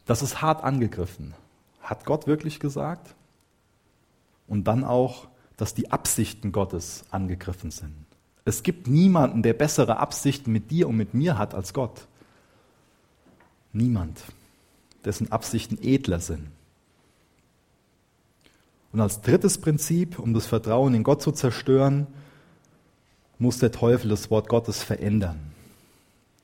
[0.05, 1.33] Das ist hart angegriffen.
[1.81, 3.15] Hat Gott wirklich gesagt?
[4.47, 5.27] Und dann auch,
[5.57, 8.05] dass die Absichten Gottes angegriffen sind.
[8.45, 12.07] Es gibt niemanden, der bessere Absichten mit dir und mit mir hat als Gott.
[13.77, 14.23] Niemand,
[15.05, 16.47] dessen Absichten edler sind.
[18.91, 22.07] Und als drittes Prinzip, um das Vertrauen in Gott zu zerstören,
[23.37, 25.39] muss der Teufel das Wort Gottes verändern.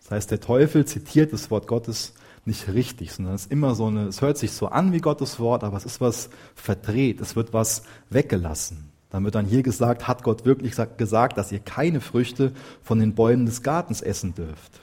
[0.04, 2.14] Das heißt, der Teufel zitiert das Wort Gottes
[2.46, 5.40] nicht richtig, sondern es ist immer so eine, es hört sich so an wie Gottes
[5.40, 7.82] Wort, aber es ist was verdreht, es wird was
[8.12, 8.92] weggelassen.
[9.10, 12.52] Dann wird dann hier gesagt, hat Gott wirklich gesagt, dass ihr keine Früchte
[12.84, 14.83] von den Bäumen des Gartens essen dürft.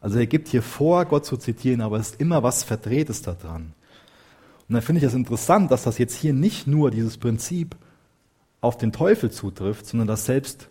[0.00, 3.32] Also er gibt hier vor, Gott zu zitieren, aber es ist immer was Verdrehtes da
[3.32, 3.72] dran.
[4.68, 7.76] Und dann finde ich es das interessant, dass das jetzt hier nicht nur dieses Prinzip
[8.60, 10.68] auf den Teufel zutrifft, sondern dass selbst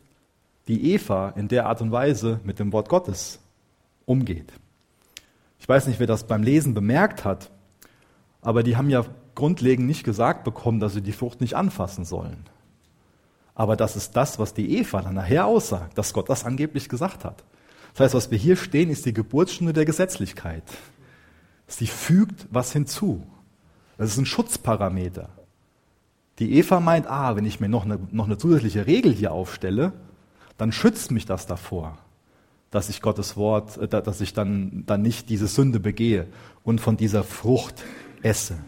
[0.67, 3.39] die Eva in der Art und Weise mit dem Wort Gottes
[4.05, 4.51] umgeht.
[5.59, 7.49] Ich weiß nicht, wer das beim Lesen bemerkt hat,
[8.41, 9.05] aber die haben ja
[9.36, 12.45] grundlegend nicht gesagt bekommen, dass sie die Frucht nicht anfassen sollen.
[13.55, 17.25] Aber das ist das, was die Eva dann nachher aussagt, dass Gott das angeblich gesagt
[17.25, 17.43] hat.
[17.98, 20.62] Das heißt, was wir hier stehen, ist die Geburtsstunde der Gesetzlichkeit.
[21.66, 23.26] Sie fügt was hinzu.
[23.98, 25.30] Das ist ein Schutzparameter.
[26.38, 29.93] Die Eva meint, ah, wenn ich mir noch eine, noch eine zusätzliche Regel hier aufstelle,
[30.60, 31.98] dann schützt mich das davor,
[32.70, 36.28] dass ich Gottes Wort, äh, dass ich dann, dann nicht diese Sünde begehe
[36.64, 37.84] und von dieser Frucht
[38.22, 38.60] esse.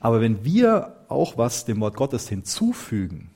[0.00, 3.30] Aber wenn wir auch was dem Wort Gottes hinzufügen,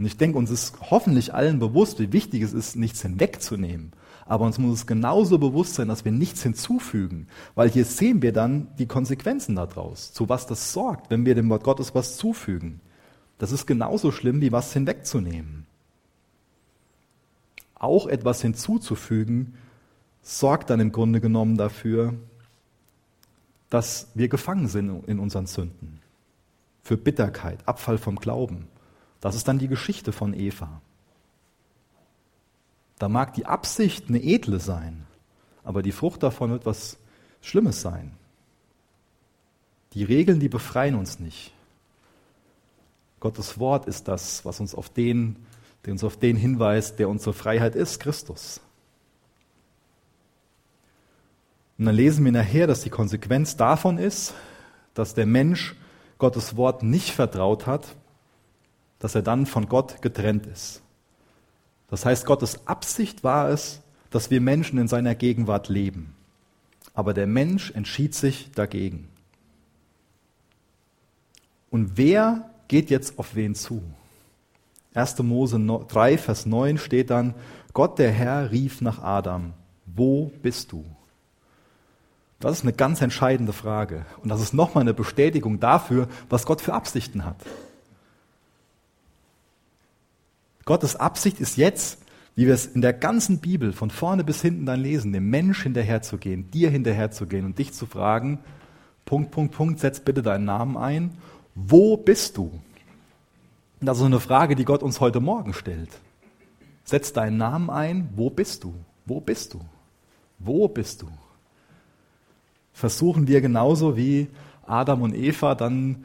[0.00, 3.92] und ich denke, uns ist hoffentlich allen bewusst, wie wichtig es ist, nichts hinwegzunehmen.
[4.24, 7.26] Aber uns muss es genauso bewusst sein, dass wir nichts hinzufügen.
[7.54, 11.50] Weil hier sehen wir dann die Konsequenzen daraus, zu was das sorgt, wenn wir dem
[11.50, 12.80] Wort Gottes was zufügen.
[13.36, 15.66] Das ist genauso schlimm, wie was hinwegzunehmen.
[17.74, 19.52] Auch etwas hinzuzufügen,
[20.22, 22.14] sorgt dann im Grunde genommen dafür,
[23.68, 26.00] dass wir gefangen sind in unseren Sünden.
[26.82, 28.66] Für Bitterkeit, Abfall vom Glauben.
[29.20, 30.80] Das ist dann die Geschichte von Eva.
[32.98, 35.06] Da mag die Absicht eine edle sein,
[35.64, 36.98] aber die Frucht davon wird was
[37.42, 38.12] Schlimmes sein.
[39.94, 41.52] Die Regeln, die befreien uns nicht.
[43.18, 45.36] Gottes Wort ist das, was uns auf den,
[45.84, 48.60] der uns auf den hinweist, der unsere Freiheit ist, Christus.
[51.78, 54.34] Und dann lesen wir nachher, dass die Konsequenz davon ist,
[54.94, 55.74] dass der Mensch
[56.18, 57.96] Gottes Wort nicht vertraut hat,
[59.00, 60.82] dass er dann von Gott getrennt ist.
[61.88, 63.80] Das heißt, Gottes Absicht war es,
[64.10, 66.14] dass wir Menschen in seiner Gegenwart leben.
[66.94, 69.08] Aber der Mensch entschied sich dagegen.
[71.70, 73.82] Und wer geht jetzt auf wen zu?
[74.94, 75.18] 1.
[75.20, 77.34] Mose 3, Vers 9 steht dann,
[77.72, 79.52] Gott der Herr rief nach Adam,
[79.86, 80.84] wo bist du?
[82.40, 84.06] Das ist eine ganz entscheidende Frage.
[84.22, 87.36] Und das ist nochmal eine Bestätigung dafür, was Gott für Absichten hat.
[90.64, 92.02] Gottes Absicht ist jetzt,
[92.36, 95.62] wie wir es in der ganzen Bibel von vorne bis hinten dann lesen, dem Mensch
[95.62, 98.38] hinterherzugehen, dir hinterherzugehen und dich zu fragen,
[99.04, 101.18] Punkt, Punkt, Punkt, setz bitte deinen Namen ein.
[101.54, 102.52] Wo bist du?
[103.80, 105.90] Das ist eine Frage, die Gott uns heute Morgen stellt.
[106.84, 108.10] Setz deinen Namen ein.
[108.14, 108.74] Wo bist du?
[109.06, 109.60] Wo bist du?
[110.38, 111.08] Wo bist du?
[112.72, 114.28] Versuchen wir genauso wie
[114.66, 116.04] Adam und Eva dann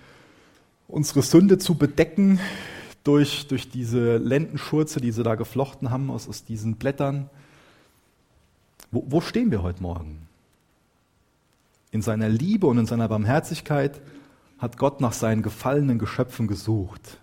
[0.87, 2.39] unsere Sünde zu bedecken,
[3.05, 7.29] durch, durch diese Lendenschurze, die sie da geflochten haben aus, aus diesen Blättern.
[8.91, 10.27] Wo, wo stehen wir heute Morgen?
[11.91, 14.01] In seiner Liebe und in seiner Barmherzigkeit
[14.57, 17.19] hat Gott nach seinen gefallenen Geschöpfen gesucht.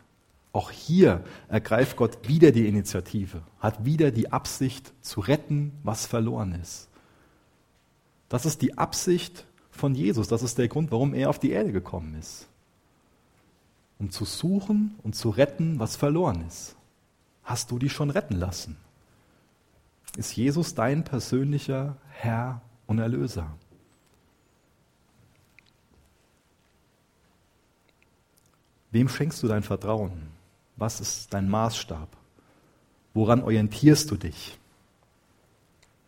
[0.53, 6.53] Auch hier ergreift Gott wieder die Initiative, hat wieder die Absicht zu retten, was verloren
[6.63, 6.89] ist.
[8.29, 11.73] Das ist die Absicht von Jesus, das ist der Grund, warum er auf die Erde
[11.73, 12.47] gekommen ist
[14.03, 16.75] um zu suchen und zu retten, was verloren ist.
[17.45, 18.77] Hast du dich schon retten lassen?
[20.17, 23.47] Ist Jesus dein persönlicher Herr und Erlöser?
[28.91, 30.31] Wem schenkst du dein Vertrauen?
[30.77, 32.09] Was ist dein Maßstab?
[33.15, 34.59] Woran orientierst du dich?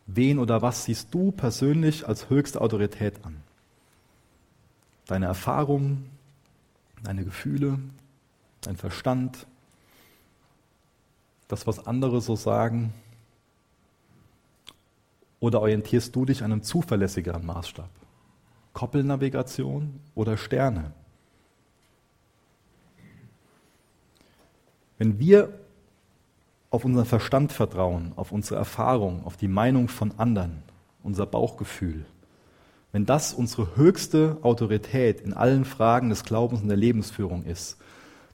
[0.09, 3.37] Wen oder was siehst du persönlich als höchste Autorität an?
[5.07, 6.11] Deine Erfahrungen,
[7.05, 7.79] deine Gefühle,
[8.63, 9.47] dein Verstand,
[11.49, 12.93] das, was andere so sagen?
[15.39, 17.91] Oder orientierst du dich an einem zuverlässigeren Maßstab?
[18.73, 20.93] Koppelnavigation oder Sterne?
[24.97, 25.59] Wenn wir
[26.71, 30.63] auf unseren Verstand vertrauen, auf unsere Erfahrung, auf die Meinung von anderen,
[31.03, 32.07] unser Bauchgefühl,
[32.95, 37.77] wenn das unsere höchste Autorität in allen Fragen des Glaubens und der Lebensführung ist,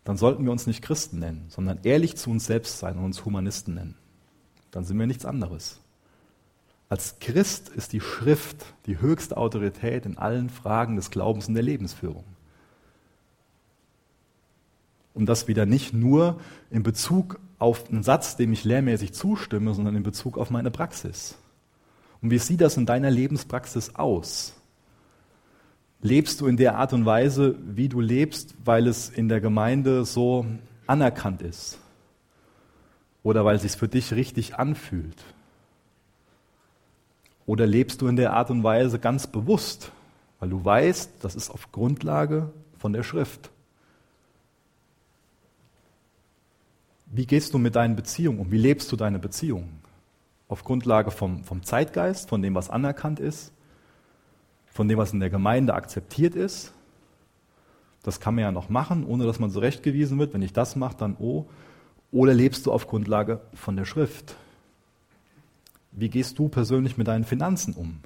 [0.04, 3.24] dann sollten wir uns nicht Christen nennen, sondern ehrlich zu uns selbst sein und uns
[3.24, 3.94] Humanisten nennen.
[4.70, 5.80] Dann sind wir nichts anderes.
[6.90, 11.62] Als Christ ist die Schrift die höchste Autorität in allen Fragen des Glaubens und der
[11.62, 12.24] Lebensführung.
[15.14, 16.38] Und das wieder nicht nur
[16.70, 21.38] in Bezug auf einen Satz, dem ich lehrmäßig zustimme, sondern in Bezug auf meine Praxis.
[22.22, 24.54] Und wie sieht das in deiner Lebenspraxis aus?
[26.02, 30.04] Lebst du in der Art und Weise, wie du lebst, weil es in der Gemeinde
[30.04, 30.46] so
[30.86, 31.78] anerkannt ist?
[33.22, 35.22] Oder weil es sich für dich richtig anfühlt?
[37.46, 39.92] Oder lebst du in der Art und Weise ganz bewusst,
[40.38, 43.50] weil du weißt, das ist auf Grundlage von der Schrift?
[47.06, 48.52] Wie gehst du mit deinen Beziehungen um?
[48.52, 49.79] Wie lebst du deine Beziehungen?
[50.50, 53.52] Auf Grundlage vom, vom Zeitgeist, von dem, was anerkannt ist,
[54.66, 56.72] von dem, was in der Gemeinde akzeptiert ist.
[58.02, 60.34] Das kann man ja noch machen, ohne dass man zurechtgewiesen wird.
[60.34, 61.46] Wenn ich das mache, dann oh.
[62.10, 64.34] Oder lebst du auf Grundlage von der Schrift?
[65.92, 68.00] Wie gehst du persönlich mit deinen Finanzen um?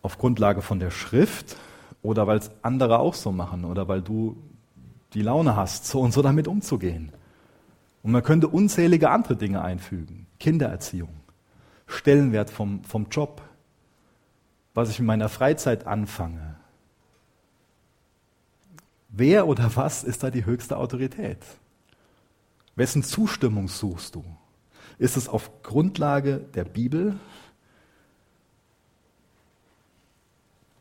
[0.00, 1.56] Auf Grundlage von der Schrift
[2.00, 4.38] oder weil es andere auch so machen oder weil du
[5.12, 7.12] die Laune hast, so und so damit umzugehen.
[8.02, 10.26] Und man könnte unzählige andere Dinge einfügen.
[10.38, 11.20] Kindererziehung,
[11.86, 13.42] Stellenwert vom, vom Job,
[14.74, 16.56] was ich in meiner Freizeit anfange.
[19.08, 21.38] Wer oder was ist da die höchste Autorität?
[22.76, 24.24] Wessen Zustimmung suchst du?
[24.98, 27.18] Ist es auf Grundlage der Bibel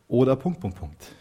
[0.07, 1.15] oder Punkt, Punkt, Punkt?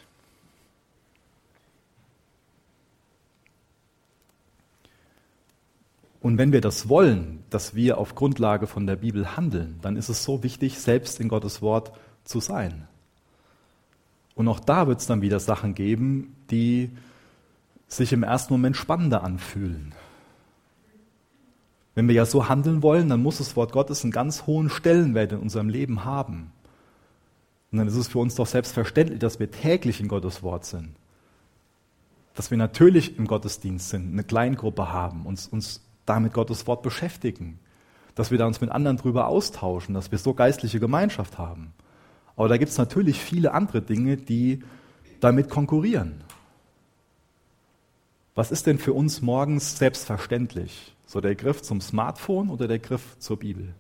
[6.27, 10.09] Und wenn wir das wollen, dass wir auf Grundlage von der Bibel handeln, dann ist
[10.09, 11.93] es so wichtig, selbst in Gottes Wort
[12.25, 12.89] zu sein.
[14.35, 16.91] Und auch da wird es dann wieder Sachen geben, die
[17.87, 19.95] sich im ersten Moment spannender anfühlen.
[21.95, 25.31] Wenn wir ja so handeln wollen, dann muss das Wort Gottes einen ganz hohen Stellenwert
[25.31, 26.51] in unserem Leben haben.
[27.71, 30.97] Und dann ist es für uns doch selbstverständlich, dass wir täglich in Gottes Wort sind.
[32.35, 37.59] Dass wir natürlich im Gottesdienst sind, eine Kleingruppe haben, uns, uns damit Gottes Wort beschäftigen,
[38.15, 41.75] dass wir da uns mit anderen drüber austauschen, dass wir so geistliche Gemeinschaft haben.
[42.37, 44.63] Aber da gibt es natürlich viele andere Dinge, die
[45.21, 46.25] damit konkurrieren.
[48.35, 50.95] Was ist denn für uns morgens selbstverständlich?
[51.07, 53.75] So der Griff zum Smartphone oder der Griff zur Bibel?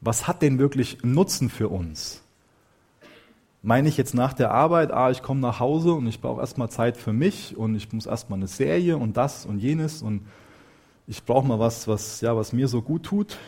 [0.00, 2.23] Was hat denn wirklich Nutzen für uns?
[3.66, 6.68] Meine ich jetzt nach der Arbeit, ah, ich komme nach Hause und ich brauche erstmal
[6.68, 10.26] Zeit für mich und ich muss erstmal eine Serie und das und jenes und
[11.06, 13.38] ich brauche mal was, was, ja, was mir so gut tut.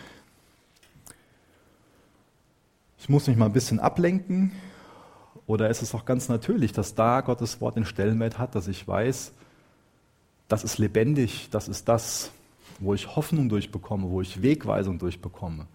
[2.98, 4.52] Ich muss mich mal ein bisschen ablenken.
[5.46, 8.88] Oder ist es auch ganz natürlich, dass da Gottes Wort den Stellenwert hat, dass ich
[8.88, 9.34] weiß,
[10.48, 12.30] das ist lebendig, das ist das,
[12.78, 15.66] wo ich Hoffnung durchbekomme, wo ich Wegweisung durchbekomme.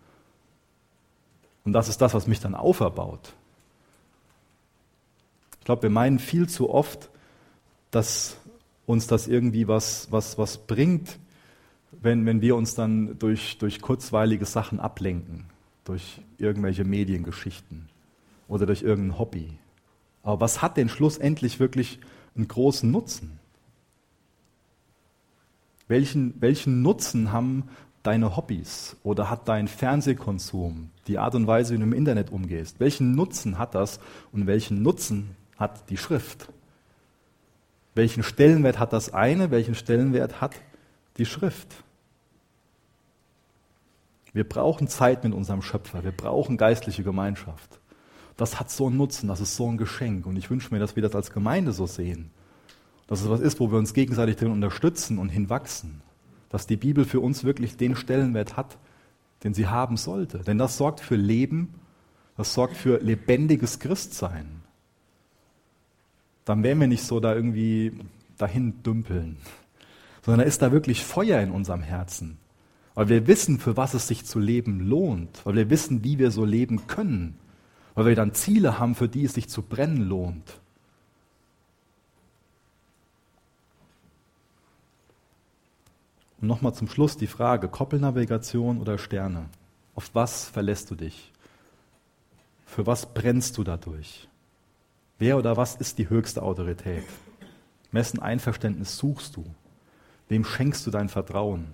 [1.64, 3.36] Und das ist das, was mich dann auferbaut.
[5.62, 7.12] Ich glaube, wir meinen viel zu oft,
[7.92, 8.38] dass
[8.88, 11.20] uns das irgendwie was, was, was bringt,
[11.92, 15.46] wenn, wenn wir uns dann durch, durch kurzweilige Sachen ablenken,
[15.86, 17.90] durch irgendwelche Mediengeschichten
[18.48, 19.60] oder durch irgendein Hobby.
[20.24, 22.00] Aber was hat denn schlussendlich wirklich
[22.36, 23.40] einen großen Nutzen?
[25.88, 27.70] Welchen, welchen Nutzen haben
[28.02, 32.80] deine Hobbys oder hat dein Fernsehkonsum, die Art und Weise, wie du im Internet umgehst?
[32.80, 34.00] Welchen Nutzen hat das
[34.32, 36.50] und welchen Nutzen hat die Schrift?
[37.96, 39.52] Welchen Stellenwert hat das eine?
[39.52, 40.56] Welchen Stellenwert hat
[41.18, 41.68] die Schrift?
[44.34, 46.04] Wir brauchen Zeit mit unserem Schöpfer.
[46.04, 47.80] Wir brauchen geistliche Gemeinschaft.
[48.38, 50.26] Das hat so einen Nutzen, das ist so ein Geschenk.
[50.26, 52.32] Und ich wünsche mir, dass wir das als Gemeinde so sehen.
[53.08, 56.02] Dass es was ist, wo wir uns gegenseitig drin unterstützen und hinwachsen.
[56.50, 58.78] Dass die Bibel für uns wirklich den Stellenwert hat,
[59.44, 60.40] den sie haben sollte.
[60.40, 61.76] Denn das sorgt für Leben,
[62.38, 64.61] das sorgt für lebendiges Christsein
[66.52, 67.94] dann werden wir nicht so da irgendwie
[68.38, 69.38] dahin dümpeln,
[70.22, 72.40] sondern da ist da wirklich Feuer in unserem Herzen.
[72.94, 76.30] Weil wir wissen, für was es sich zu leben lohnt, weil wir wissen, wie wir
[76.30, 77.38] so leben können,
[77.96, 80.60] weil wir dann Ziele haben, für die es sich zu brennen lohnt.
[86.42, 89.46] Und nochmal zum Schluss die Frage, Koppelnavigation oder Sterne?
[89.96, 91.32] Auf was verlässt du dich?
[92.66, 94.28] Für was brennst du dadurch?
[95.22, 97.04] Wer oder was ist die höchste Autorität?
[97.92, 99.46] Wessen Einverständnis suchst du?
[100.30, 101.68] Wem schenkst du dein Vertrauen?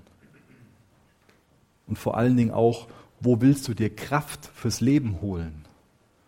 [1.88, 2.90] Und vor allen Dingen auch,
[3.22, 5.64] wo willst du dir Kraft fürs Leben holen?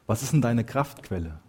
[0.07, 1.41] Was ist denn deine Kraftquelle?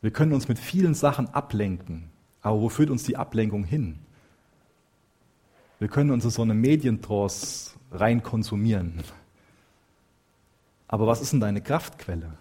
[0.00, 2.08] Wir können uns mit vielen Sachen ablenken,
[2.40, 3.98] aber wo führt uns die Ablenkung hin?
[5.78, 9.02] Wir können uns in so eine Medientrance rein konsumieren.
[10.88, 12.38] Aber was ist denn deine Kraftquelle?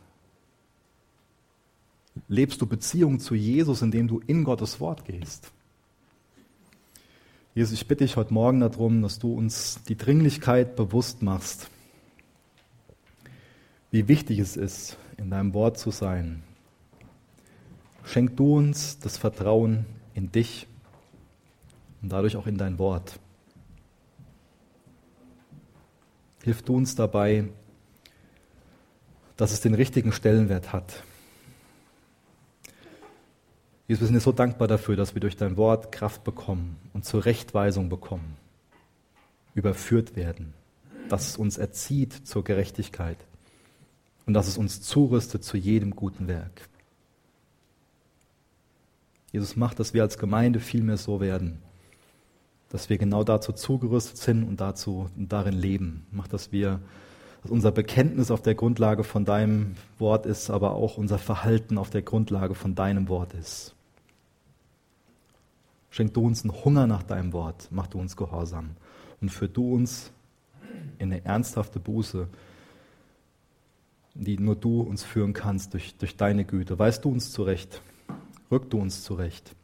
[2.28, 5.52] Lebst du Beziehung zu Jesus, indem du in Gottes Wort gehst?
[7.56, 11.70] Jesus, ich bitte dich heute Morgen darum, dass du uns die Dringlichkeit bewusst machst,
[13.92, 16.42] wie wichtig es ist, in deinem Wort zu sein.
[18.06, 19.86] Schenk du uns das Vertrauen
[20.16, 20.68] in dich
[22.02, 23.20] und dadurch auch in dein Wort.
[26.44, 27.46] Hilf du uns dabei,
[29.38, 31.04] dass es den richtigen Stellenwert hat.
[33.94, 37.06] Jesus, wir sind dir so dankbar dafür, dass wir durch dein Wort Kraft bekommen und
[37.06, 38.38] zur Rechtweisung bekommen,
[39.54, 40.56] überführt werden,
[41.10, 43.20] dass es uns erzieht zur Gerechtigkeit
[44.26, 46.68] und dass es uns zurüstet zu jedem guten Werk.
[49.32, 51.60] Jesus macht, dass wir als Gemeinde viel mehr so werden,
[52.70, 56.08] dass wir genau dazu zugerüstet sind und dazu und darin leben.
[56.10, 56.80] Macht, dass wir
[57.44, 61.92] dass unser Bekenntnis auf der Grundlage von deinem Wort ist, aber auch unser Verhalten auf
[61.92, 63.73] der Grundlage von deinem Wort ist.
[65.94, 68.72] Schenk du uns einen Hunger nach deinem Wort, mach du uns gehorsam
[69.22, 70.12] und führ du uns
[70.98, 72.28] in eine ernsthafte Buße,
[74.16, 76.80] die nur du uns führen kannst durch, durch deine Güte.
[76.80, 77.84] Weißt du uns zurecht,
[78.50, 79.56] rück du uns zurecht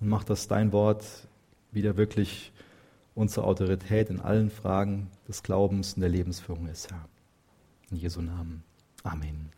[0.00, 1.04] und mach, dass dein Wort
[1.70, 2.50] wieder wirklich
[3.14, 7.08] unsere Autorität in allen Fragen des Glaubens und der Lebensführung ist, Herr.
[7.92, 8.64] In Jesu Namen.
[9.04, 9.52] Amen.